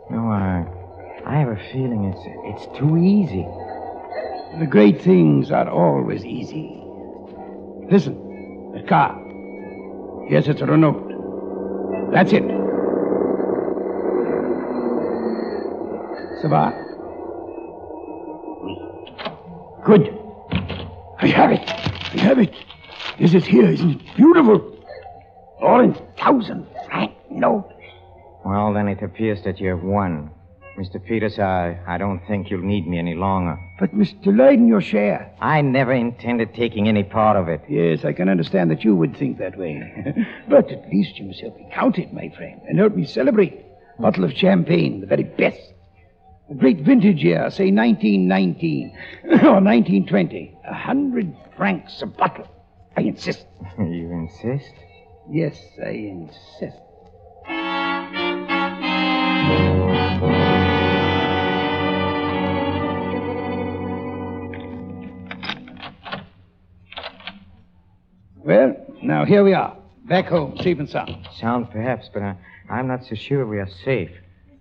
No, 0.10 0.28
I, 0.28 0.65
I 1.28 1.38
have 1.38 1.49
a 1.49 1.62
feeling 1.71 2.06
it's 2.06 2.63
it's 2.63 2.78
too 2.80 2.97
easy. 2.97 3.45
The 4.60 4.65
great 4.65 4.99
things 5.02 5.52
are 5.52 5.69
always 5.69 6.25
easy. 6.25 6.82
Listen, 7.91 8.71
the 8.73 8.82
car. 8.88 9.15
Yes, 10.28 10.47
it's 10.47 10.62
a 10.62 10.65
Renault. 10.65 12.10
That's 12.12 12.34
it. 12.34 12.59
Sabat. 16.41 16.73
Good. 19.86 20.15
I 21.19 21.28
have 21.28 21.52
it. 21.52 21.69
I 21.69 22.17
have 22.21 22.39
it. 22.39 22.54
Is 23.19 23.34
it. 23.34 23.34
Yes, 23.34 23.34
it's 23.34 23.47
here. 23.47 23.69
Isn't 23.69 24.02
it 24.02 24.15
beautiful? 24.15 24.78
All 25.62 25.82
in 25.82 25.93
thousand 26.17 26.65
franc 26.88 27.12
notes. 27.30 27.73
Well, 28.45 28.73
then 28.73 28.88
it 28.88 29.02
appears 29.02 29.43
that 29.43 29.60
you 29.60 29.69
have 29.69 29.84
won. 29.84 30.32
Mr. 30.78 31.04
Peters, 31.04 31.38
I, 31.39 31.78
I 31.86 31.97
don't 31.97 32.21
think 32.25 32.49
you'll 32.49 32.62
need 32.62 32.88
me 32.88 32.97
any 32.99 33.15
longer. 33.15 33.60
But, 33.80 33.93
Mr. 33.93 34.28
Leyden, 34.28 34.69
your 34.69 34.80
share. 34.80 35.30
I 35.41 35.60
never 35.60 35.91
intended 35.91 36.56
taking 36.56 36.88
any 36.88 37.04
part 37.04 37.36
of 37.36 37.49
it. 37.49 37.62
Yes, 37.67 38.06
I 38.06 38.13
can 38.13 38.30
understand 38.30 38.71
that 38.71 38.86
you 38.86 38.95
would 38.95 39.17
think 39.17 39.39
that 39.39 39.58
way. 39.58 39.84
but 40.49 40.71
at 40.71 40.88
least 40.89 41.17
you 41.17 41.25
must 41.25 41.41
help 41.41 41.58
me 41.58 41.67
count 41.73 41.97
it, 41.97 42.13
my 42.13 42.30
friend, 42.30 42.62
and 42.65 42.80
help 42.80 42.95
me 42.95 43.06
celebrate. 43.06 43.65
Bottle 43.99 44.23
of 44.23 44.32
champagne, 44.32 45.02
the 45.02 45.08
very 45.08 45.23
best. 45.23 45.60
A 46.50 46.56
great 46.56 46.80
vintage 46.80 47.24
year, 47.24 47.50
say 47.52 47.70
1919 47.72 48.98
or 49.26 49.62
1920. 49.62 50.58
A 50.66 50.74
hundred 50.74 51.36
francs 51.56 52.02
a 52.02 52.08
bottle. 52.08 52.48
I 52.98 53.02
insist. 53.02 53.46
you 53.78 54.12
insist? 54.12 54.74
Yes, 55.30 55.60
I 55.86 55.90
insist. 55.90 56.80
Well, 68.44 68.76
now 69.04 69.26
here 69.26 69.44
we 69.44 69.54
are, 69.54 69.78
back 70.06 70.26
home, 70.26 70.58
safe 70.64 70.80
and 70.80 70.90
sound. 70.90 71.28
Sound 71.40 71.70
perhaps, 71.70 72.10
but 72.12 72.24
I, 72.24 72.36
I'm 72.72 72.88
not 72.88 73.06
so 73.06 73.14
sure 73.14 73.46
we 73.46 73.60
are 73.60 73.70
safe. 73.86 74.10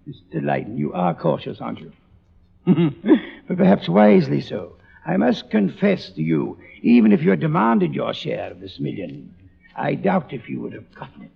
Mr. 0.09 0.42
Leyden, 0.42 0.79
you 0.79 0.92
are 0.94 1.14
cautious, 1.14 1.61
aren't 1.61 1.81
you? 1.81 1.92
but 3.47 3.59
perhaps 3.59 3.88
wisely 3.88 4.40
so. 4.40 4.77
I 5.05 5.16
must 5.16 5.51
confess 5.51 6.11
to 6.11 6.23
you, 6.23 6.59
even 6.83 7.12
if 7.12 7.23
you 7.23 7.31
had 7.31 7.40
demanded 7.40 7.94
your 7.94 8.14
share 8.14 8.51
of 8.51 8.61
this 8.61 8.81
million, 8.81 9.35
I 9.77 9.94
doubt 9.94 10.33
if 10.33 10.49
you 10.49 10.61
would 10.61 10.73
have 10.73 10.94
gotten 10.94 11.23
it. 11.23 11.31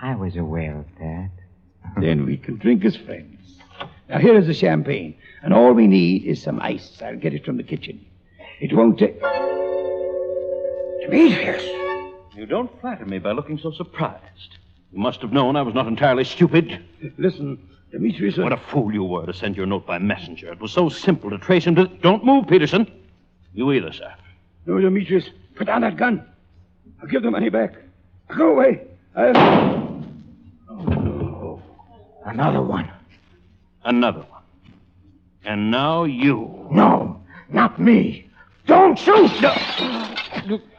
I 0.00 0.14
was 0.14 0.36
aware 0.36 0.78
of 0.78 0.86
that. 0.98 1.30
then 2.00 2.26
we 2.26 2.36
can 2.36 2.56
drink 2.56 2.84
as 2.84 2.96
friends. 2.96 3.58
Now, 4.08 4.18
here 4.18 4.36
is 4.36 4.46
the 4.46 4.54
champagne, 4.54 5.16
and 5.42 5.52
all 5.52 5.72
we 5.72 5.86
need 5.86 6.24
is 6.24 6.42
some 6.42 6.60
ice. 6.60 7.00
I'll 7.04 7.16
get 7.16 7.34
it 7.34 7.44
from 7.44 7.56
the 7.56 7.62
kitchen. 7.62 8.04
It 8.60 8.72
won't 8.72 8.98
take. 8.98 9.20
Dimitrios! 11.02 11.62
You 12.34 12.46
don't 12.46 12.80
flatter 12.80 13.06
me 13.06 13.18
by 13.18 13.32
looking 13.32 13.58
so 13.58 13.72
surprised. 13.72 14.58
You 14.92 14.98
must 14.98 15.22
have 15.22 15.32
known 15.32 15.56
I 15.56 15.62
was 15.62 15.74
not 15.74 15.86
entirely 15.86 16.24
stupid. 16.24 16.82
Listen, 17.18 17.58
Dimitrios. 17.92 18.38
uh, 18.38 18.42
What 18.42 18.52
a 18.52 18.56
fool 18.56 18.92
you 18.92 19.04
were 19.04 19.26
to 19.26 19.32
send 19.32 19.56
your 19.56 19.66
note 19.66 19.86
by 19.86 19.98
messenger. 19.98 20.52
It 20.52 20.60
was 20.60 20.72
so 20.72 20.88
simple 20.88 21.30
to 21.30 21.38
trace 21.38 21.64
him 21.64 21.74
to. 21.76 21.86
Don't 21.88 22.24
move, 22.24 22.46
Peterson. 22.48 22.86
You 23.54 23.72
either, 23.72 23.92
sir. 23.92 24.12
No, 24.66 24.74
Dimitrios, 24.74 25.28
put 25.56 25.66
down 25.66 25.80
that 25.82 25.96
gun. 25.96 26.24
I'll 27.02 27.08
give 27.08 27.22
the 27.22 27.30
money 27.30 27.48
back. 27.48 27.74
Go 28.36 28.50
away. 28.52 28.82
I'll. 29.16 29.90
Another 32.26 32.62
one. 32.62 32.90
Another 33.84 34.20
one. 34.20 34.42
And 35.44 35.70
now 35.70 36.04
you. 36.04 36.68
No, 36.70 37.20
not 37.48 37.80
me. 37.80 38.28
Don't 38.66 38.96
shoot! 38.96 39.32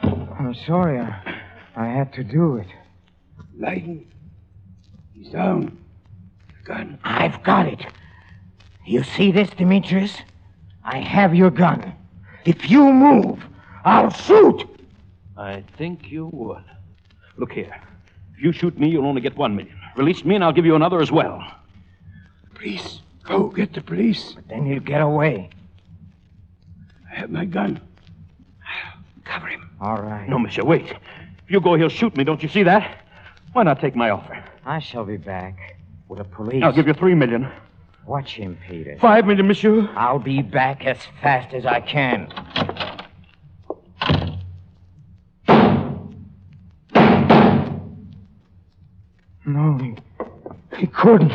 I'm 0.03 0.55
sorry. 0.65 0.99
I, 0.99 1.35
I 1.75 1.87
had 1.87 2.13
to 2.13 2.23
do 2.23 2.55
it. 2.57 2.67
Leyden. 3.57 4.05
He's 5.13 5.29
down. 5.29 5.77
Gun. 6.63 6.99
I've 7.03 7.41
got 7.43 7.67
it. 7.67 7.85
You 8.85 9.03
see 9.03 9.31
this, 9.31 9.49
Dimitrios? 9.49 10.21
I 10.83 10.97
have 10.97 11.35
your 11.35 11.49
gun. 11.49 11.93
If 12.45 12.69
you 12.69 12.91
move, 12.91 13.43
I'll 13.85 14.09
shoot. 14.09 14.65
I 15.37 15.63
think 15.77 16.11
you 16.11 16.27
would. 16.33 16.63
Look 17.37 17.51
here. 17.51 17.79
If 18.35 18.43
you 18.43 18.51
shoot 18.51 18.77
me, 18.79 18.89
you'll 18.89 19.05
only 19.05 19.21
get 19.21 19.37
one 19.37 19.55
million. 19.55 19.77
Release 19.95 20.23
me, 20.23 20.35
and 20.35 20.43
I'll 20.43 20.51
give 20.51 20.65
you 20.65 20.75
another 20.75 21.01
as 21.01 21.11
well. 21.11 21.43
Police. 22.53 23.01
Go 23.23 23.49
get 23.49 23.73
the 23.73 23.81
police. 23.81 24.33
But 24.33 24.47
then 24.47 24.65
he'll 24.65 24.79
get 24.79 25.01
away. 25.01 25.49
I 27.11 27.15
have 27.15 27.29
my 27.29 27.45
gun. 27.45 27.79
I'll 28.65 29.01
cover 29.23 29.47
him. 29.47 29.69
All 29.79 30.01
right. 30.01 30.27
No, 30.27 30.39
monsieur, 30.39 30.63
wait. 30.63 30.89
If 30.89 31.49
you 31.49 31.61
go, 31.61 31.75
he'll 31.75 31.89
shoot 31.89 32.15
me. 32.15 32.23
Don't 32.23 32.41
you 32.41 32.49
see 32.49 32.63
that? 32.63 32.99
Why 33.53 33.63
not 33.63 33.79
take 33.79 33.95
my 33.95 34.09
offer? 34.09 34.43
I 34.65 34.79
shall 34.79 35.05
be 35.05 35.17
back 35.17 35.75
with 36.11 36.19
the 36.19 36.25
police. 36.25 36.61
I'll 36.61 36.73
give 36.73 36.87
you 36.87 36.93
three 36.93 37.15
million. 37.15 37.49
Watch 38.05 38.35
him, 38.35 38.57
Peter. 38.67 38.97
Five 38.99 39.25
million, 39.25 39.47
monsieur. 39.47 39.89
I'll 39.95 40.19
be 40.19 40.41
back 40.41 40.85
as 40.85 40.97
fast 41.21 41.53
as 41.53 41.65
I 41.65 41.79
can. 41.79 42.27
No, 49.45 49.77
he, 49.77 49.95
he 50.77 50.87
couldn't. 50.87 51.31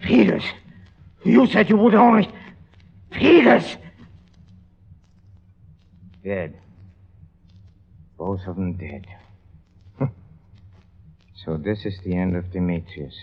Peters, 0.00 0.44
you 1.24 1.46
said 1.46 1.68
you 1.68 1.76
would 1.76 1.94
only. 1.94 2.30
Peters! 3.10 3.76
Dead. 6.24 6.58
Both 8.16 8.46
of 8.46 8.56
them 8.56 8.74
dead. 8.74 9.06
So 11.44 11.56
this 11.56 11.84
is 11.84 11.98
the 12.04 12.16
end 12.16 12.34
of 12.34 12.46
Dimitrios. 12.46 13.14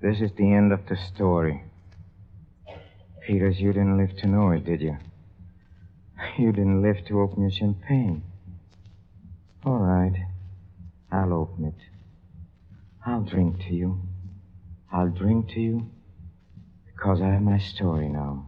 This 0.00 0.20
is 0.20 0.30
the 0.36 0.52
end 0.52 0.72
of 0.72 0.86
the 0.88 0.96
story. 0.96 1.64
Peters, 3.26 3.58
you 3.58 3.72
didn't 3.72 3.96
live 3.98 4.16
to 4.18 4.26
know 4.26 4.50
it, 4.50 4.64
did 4.64 4.80
you? 4.80 4.96
You 6.38 6.52
didn't 6.52 6.82
live 6.82 7.04
to 7.06 7.20
open 7.20 7.42
your 7.42 7.50
champagne. 7.50 8.22
All 9.64 9.78
right. 9.78 10.26
I'll 11.10 11.32
open 11.32 11.66
it. 11.66 11.80
I'll 13.06 13.22
drink 13.22 13.60
to 13.60 13.74
you. 13.74 14.00
I'll 14.92 15.10
drink 15.10 15.48
to 15.50 15.60
you 15.60 15.90
because 16.86 17.20
I 17.20 17.28
have 17.28 17.42
my 17.42 17.58
story 17.58 18.08
now. 18.08 18.46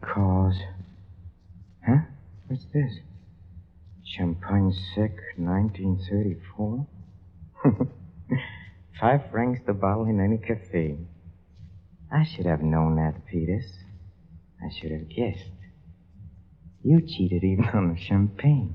Because. 0.00 0.58
Huh? 1.86 2.02
What's 2.46 2.64
this? 2.72 2.98
Champagne 4.16 4.72
Sec 4.94 5.12
1934? 5.38 6.86
Five 9.00 9.20
francs 9.30 9.60
the 9.66 9.72
bottle 9.72 10.04
in 10.04 10.20
any 10.20 10.36
cafe. 10.36 10.98
I 12.12 12.24
should 12.24 12.44
have 12.44 12.60
known 12.60 12.96
that, 12.96 13.24
Peters. 13.24 13.72
I 14.62 14.68
should 14.70 14.90
have 14.90 15.08
guessed. 15.08 15.52
You 16.82 17.00
cheated 17.00 17.42
even 17.42 17.64
on 17.72 17.94
the 17.94 17.98
champagne. 17.98 18.74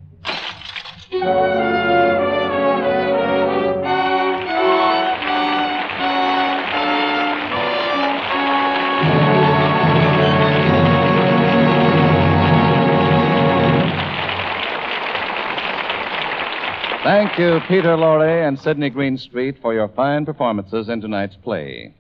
Thank 17.07 17.39
you, 17.39 17.61
Peter 17.69 17.95
Lorre 17.95 18.45
and 18.45 18.59
Sidney 18.59 18.89
Greenstreet, 18.89 19.61
for 19.61 19.73
your 19.73 19.87
fine 19.87 20.25
performances 20.25 20.89
in 20.89 20.99
tonight's 20.99 21.37
play. 21.37 21.93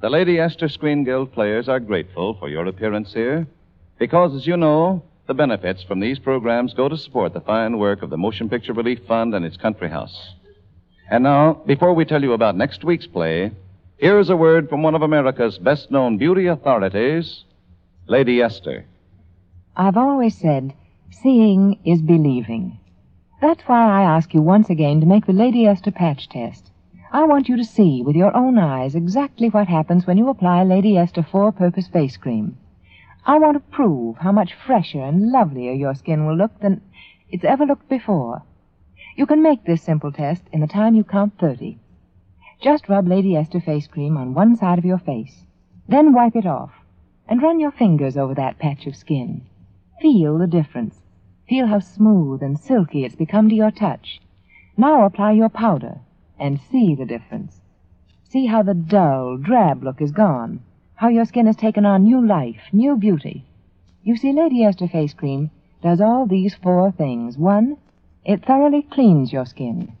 The 0.00 0.08
Lady 0.08 0.38
Esther 0.38 0.70
Screen 0.70 1.04
Guild 1.04 1.34
players 1.34 1.68
are 1.68 1.78
grateful 1.78 2.32
for 2.32 2.48
your 2.48 2.64
appearance 2.64 3.12
here 3.12 3.46
because, 3.98 4.34
as 4.34 4.46
you 4.46 4.56
know, 4.56 5.02
the 5.26 5.34
benefits 5.34 5.82
from 5.82 6.00
these 6.00 6.18
programs 6.18 6.72
go 6.72 6.88
to 6.88 6.96
support 6.96 7.34
the 7.34 7.42
fine 7.42 7.76
work 7.76 8.00
of 8.00 8.08
the 8.08 8.16
Motion 8.16 8.48
Picture 8.48 8.72
Relief 8.72 9.00
Fund 9.06 9.34
and 9.34 9.44
its 9.44 9.58
country 9.58 9.90
house. 9.90 10.32
And 11.10 11.24
now, 11.24 11.60
before 11.66 11.92
we 11.92 12.06
tell 12.06 12.22
you 12.22 12.32
about 12.32 12.56
next 12.56 12.82
week's 12.82 13.06
play, 13.06 13.52
here's 13.98 14.30
a 14.30 14.36
word 14.36 14.70
from 14.70 14.82
one 14.82 14.94
of 14.94 15.02
America's 15.02 15.58
best 15.58 15.90
known 15.90 16.16
beauty 16.16 16.46
authorities, 16.46 17.44
Lady 18.06 18.40
Esther. 18.40 18.86
I've 19.76 19.98
always 19.98 20.38
said, 20.38 20.72
seeing 21.10 21.78
is 21.84 22.00
believing. 22.00 22.80
That's 23.40 23.62
why 23.68 23.86
I 23.86 24.02
ask 24.02 24.34
you 24.34 24.42
once 24.42 24.68
again 24.68 25.00
to 25.00 25.06
make 25.06 25.26
the 25.26 25.32
Lady 25.32 25.64
Esther 25.64 25.92
patch 25.92 26.28
test. 26.28 26.72
I 27.12 27.22
want 27.22 27.48
you 27.48 27.56
to 27.56 27.64
see 27.64 28.02
with 28.02 28.16
your 28.16 28.36
own 28.36 28.58
eyes 28.58 28.96
exactly 28.96 29.48
what 29.48 29.68
happens 29.68 30.08
when 30.08 30.18
you 30.18 30.28
apply 30.28 30.64
Lady 30.64 30.96
Esther 30.96 31.22
four 31.22 31.52
purpose 31.52 31.86
face 31.86 32.16
cream. 32.16 32.58
I 33.24 33.38
want 33.38 33.54
to 33.54 33.60
prove 33.76 34.16
how 34.16 34.32
much 34.32 34.54
fresher 34.54 35.00
and 35.00 35.30
lovelier 35.30 35.72
your 35.72 35.94
skin 35.94 36.26
will 36.26 36.36
look 36.36 36.58
than 36.58 36.80
it's 37.30 37.44
ever 37.44 37.64
looked 37.64 37.88
before. 37.88 38.42
You 39.14 39.24
can 39.24 39.40
make 39.40 39.64
this 39.64 39.82
simple 39.82 40.10
test 40.10 40.42
in 40.52 40.60
the 40.60 40.66
time 40.66 40.96
you 40.96 41.04
count 41.04 41.38
30. 41.38 41.78
Just 42.60 42.88
rub 42.88 43.06
Lady 43.06 43.36
Esther 43.36 43.60
face 43.60 43.86
cream 43.86 44.16
on 44.16 44.34
one 44.34 44.56
side 44.56 44.78
of 44.78 44.84
your 44.84 44.98
face. 44.98 45.44
Then 45.86 46.12
wipe 46.12 46.34
it 46.34 46.46
off 46.46 46.72
and 47.28 47.40
run 47.40 47.60
your 47.60 47.70
fingers 47.70 48.16
over 48.16 48.34
that 48.34 48.58
patch 48.58 48.88
of 48.88 48.96
skin. 48.96 49.42
Feel 50.02 50.38
the 50.38 50.48
difference. 50.48 51.00
Feel 51.48 51.66
how 51.66 51.78
smooth 51.78 52.42
and 52.42 52.58
silky 52.58 53.04
it's 53.04 53.16
become 53.16 53.48
to 53.48 53.54
your 53.54 53.70
touch. 53.70 54.20
Now 54.76 55.06
apply 55.06 55.32
your 55.32 55.48
powder 55.48 56.00
and 56.38 56.60
see 56.60 56.94
the 56.94 57.06
difference. 57.06 57.60
See 58.28 58.46
how 58.46 58.62
the 58.62 58.74
dull, 58.74 59.38
drab 59.38 59.82
look 59.82 60.02
is 60.02 60.12
gone. 60.12 60.60
How 60.96 61.08
your 61.08 61.24
skin 61.24 61.46
has 61.46 61.56
taken 61.56 61.86
on 61.86 62.04
new 62.04 62.24
life, 62.24 62.60
new 62.70 62.96
beauty. 62.96 63.46
You 64.02 64.16
see, 64.16 64.32
Lady 64.32 64.62
Esther 64.62 64.88
Face 64.88 65.14
Cream 65.14 65.50
does 65.82 66.00
all 66.00 66.26
these 66.26 66.54
four 66.54 66.92
things. 66.92 67.38
One, 67.38 67.78
it 68.24 68.44
thoroughly 68.44 68.82
cleans 68.82 69.32
your 69.32 69.46
skin. 69.46 69.92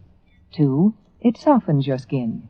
Two, 0.52 0.92
it 1.20 1.38
softens 1.38 1.86
your 1.86 1.98
skin. 1.98 2.48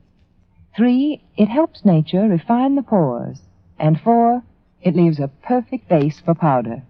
Three, 0.77 1.23
it 1.37 1.49
helps 1.49 1.85
nature 1.85 2.27
refine 2.27 2.75
the 2.75 2.83
pores. 2.83 3.43
And 3.79 4.01
four, 4.01 4.43
it 4.83 4.97
leaves 4.97 5.21
a 5.21 5.29
perfect 5.29 5.89
base 5.89 6.19
for 6.19 6.35
powder. 6.35 6.83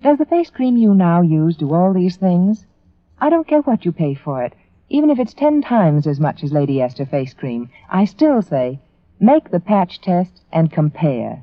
Does 0.00 0.18
the 0.18 0.26
face 0.26 0.48
cream 0.48 0.76
you 0.76 0.94
now 0.94 1.22
use 1.22 1.56
do 1.56 1.74
all 1.74 1.92
these 1.92 2.16
things? 2.16 2.66
I 3.20 3.30
don't 3.30 3.48
care 3.48 3.62
what 3.62 3.84
you 3.84 3.90
pay 3.90 4.14
for 4.14 4.44
it. 4.44 4.54
Even 4.88 5.10
if 5.10 5.18
it's 5.18 5.34
ten 5.34 5.60
times 5.60 6.06
as 6.06 6.20
much 6.20 6.44
as 6.44 6.52
Lady 6.52 6.80
Esther 6.80 7.04
face 7.04 7.34
cream, 7.34 7.68
I 7.90 8.04
still 8.04 8.40
say, 8.40 8.78
make 9.18 9.50
the 9.50 9.58
patch 9.58 10.00
test 10.00 10.40
and 10.52 10.70
compare. 10.70 11.42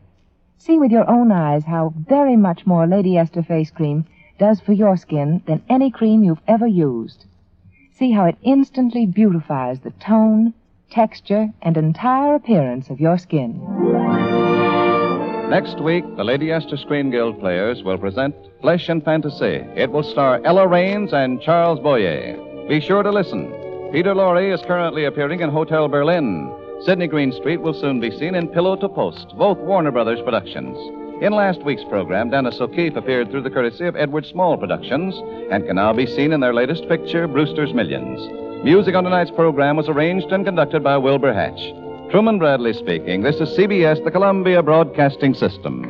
See 0.57 0.79
with 0.79 0.89
your 0.89 1.07
own 1.09 1.33
eyes 1.33 1.65
how 1.65 1.93
very 2.07 2.37
much 2.37 2.65
more 2.65 2.87
Lady 2.87 3.17
Esther 3.17 3.43
face 3.43 3.71
cream 3.71 4.05
does 4.39 4.61
for 4.61 4.71
your 4.71 4.95
skin 4.95 5.43
than 5.45 5.61
any 5.67 5.91
cream 5.91 6.23
you've 6.23 6.41
ever 6.47 6.65
used. 6.65 7.25
See 7.91 8.11
how 8.11 8.25
it 8.25 8.37
instantly 8.41 9.05
beautifies 9.05 9.81
the 9.81 9.91
tone, 9.91 10.53
texture, 10.89 11.49
and 11.61 11.75
entire 11.75 12.35
appearance 12.35 12.89
of 12.89 13.01
your 13.01 13.17
skin. 13.17 14.34
Next 15.49 15.79
week, 15.79 16.03
the 16.17 16.23
Lady 16.23 16.51
Esther 16.51 16.75
Screen 16.75 17.12
Guild 17.12 17.39
players 17.39 17.84
will 17.84 17.99
present 17.99 18.36
Flesh 18.62 18.89
and 18.89 19.05
Fantasy. 19.05 19.63
It 19.75 19.91
will 19.91 20.01
star 20.01 20.41
Ella 20.43 20.67
Raines 20.67 21.13
and 21.13 21.39
Charles 21.39 21.79
Boyer. 21.79 22.36
Be 22.67 22.81
sure 22.81 23.03
to 23.03 23.12
listen. 23.12 23.51
Peter 23.91 24.15
Lorre 24.15 24.51
is 24.51 24.62
currently 24.65 25.05
appearing 25.05 25.41
in 25.41 25.51
Hotel 25.51 25.88
Berlin. 25.88 26.51
Sidney 26.84 27.08
Greenstreet 27.08 27.62
will 27.62 27.79
soon 27.79 27.99
be 27.99 28.10
seen 28.10 28.34
in 28.34 28.47
Pillow 28.47 28.75
to 28.75 28.89
Post, 28.89 29.34
both 29.38 29.60
Warner 29.60 29.91
Brothers 29.91 30.19
productions. 30.21 30.77
In 31.21 31.31
last 31.31 31.63
week's 31.63 31.84
program, 31.86 32.31
Dennis 32.31 32.60
O'Keefe 32.60 32.95
appeared 32.95 33.29
through 33.29 33.43
the 33.43 33.51
courtesy 33.51 33.86
of 33.86 33.95
Edward 33.95 34.25
Small 34.25 34.58
Productions 34.58 35.15
and 35.51 35.65
can 35.65 35.75
now 35.75 35.93
be 35.93 36.08
seen 36.08 36.34
in 36.34 36.39
their 36.41 36.55
latest 36.55 36.89
picture, 36.89 37.27
Brewster's 37.27 37.73
Millions. 37.73 38.19
Music 38.65 38.95
on 38.95 39.03
tonight's 39.03 39.31
program 39.31 39.77
was 39.77 39.88
arranged 39.89 40.31
and 40.31 40.43
conducted 40.43 40.84
by 40.84 40.97
Wilbur 40.97 41.34
Hatch. 41.34 41.84
Truman 42.15 42.39
Bradley 42.39 42.71
speaking. 42.71 43.23
This 43.23 43.36
is 43.41 43.49
CBS, 43.58 44.01
the 44.06 44.10
Columbia 44.10 44.63
Broadcasting 44.63 45.34
System. 45.34 45.84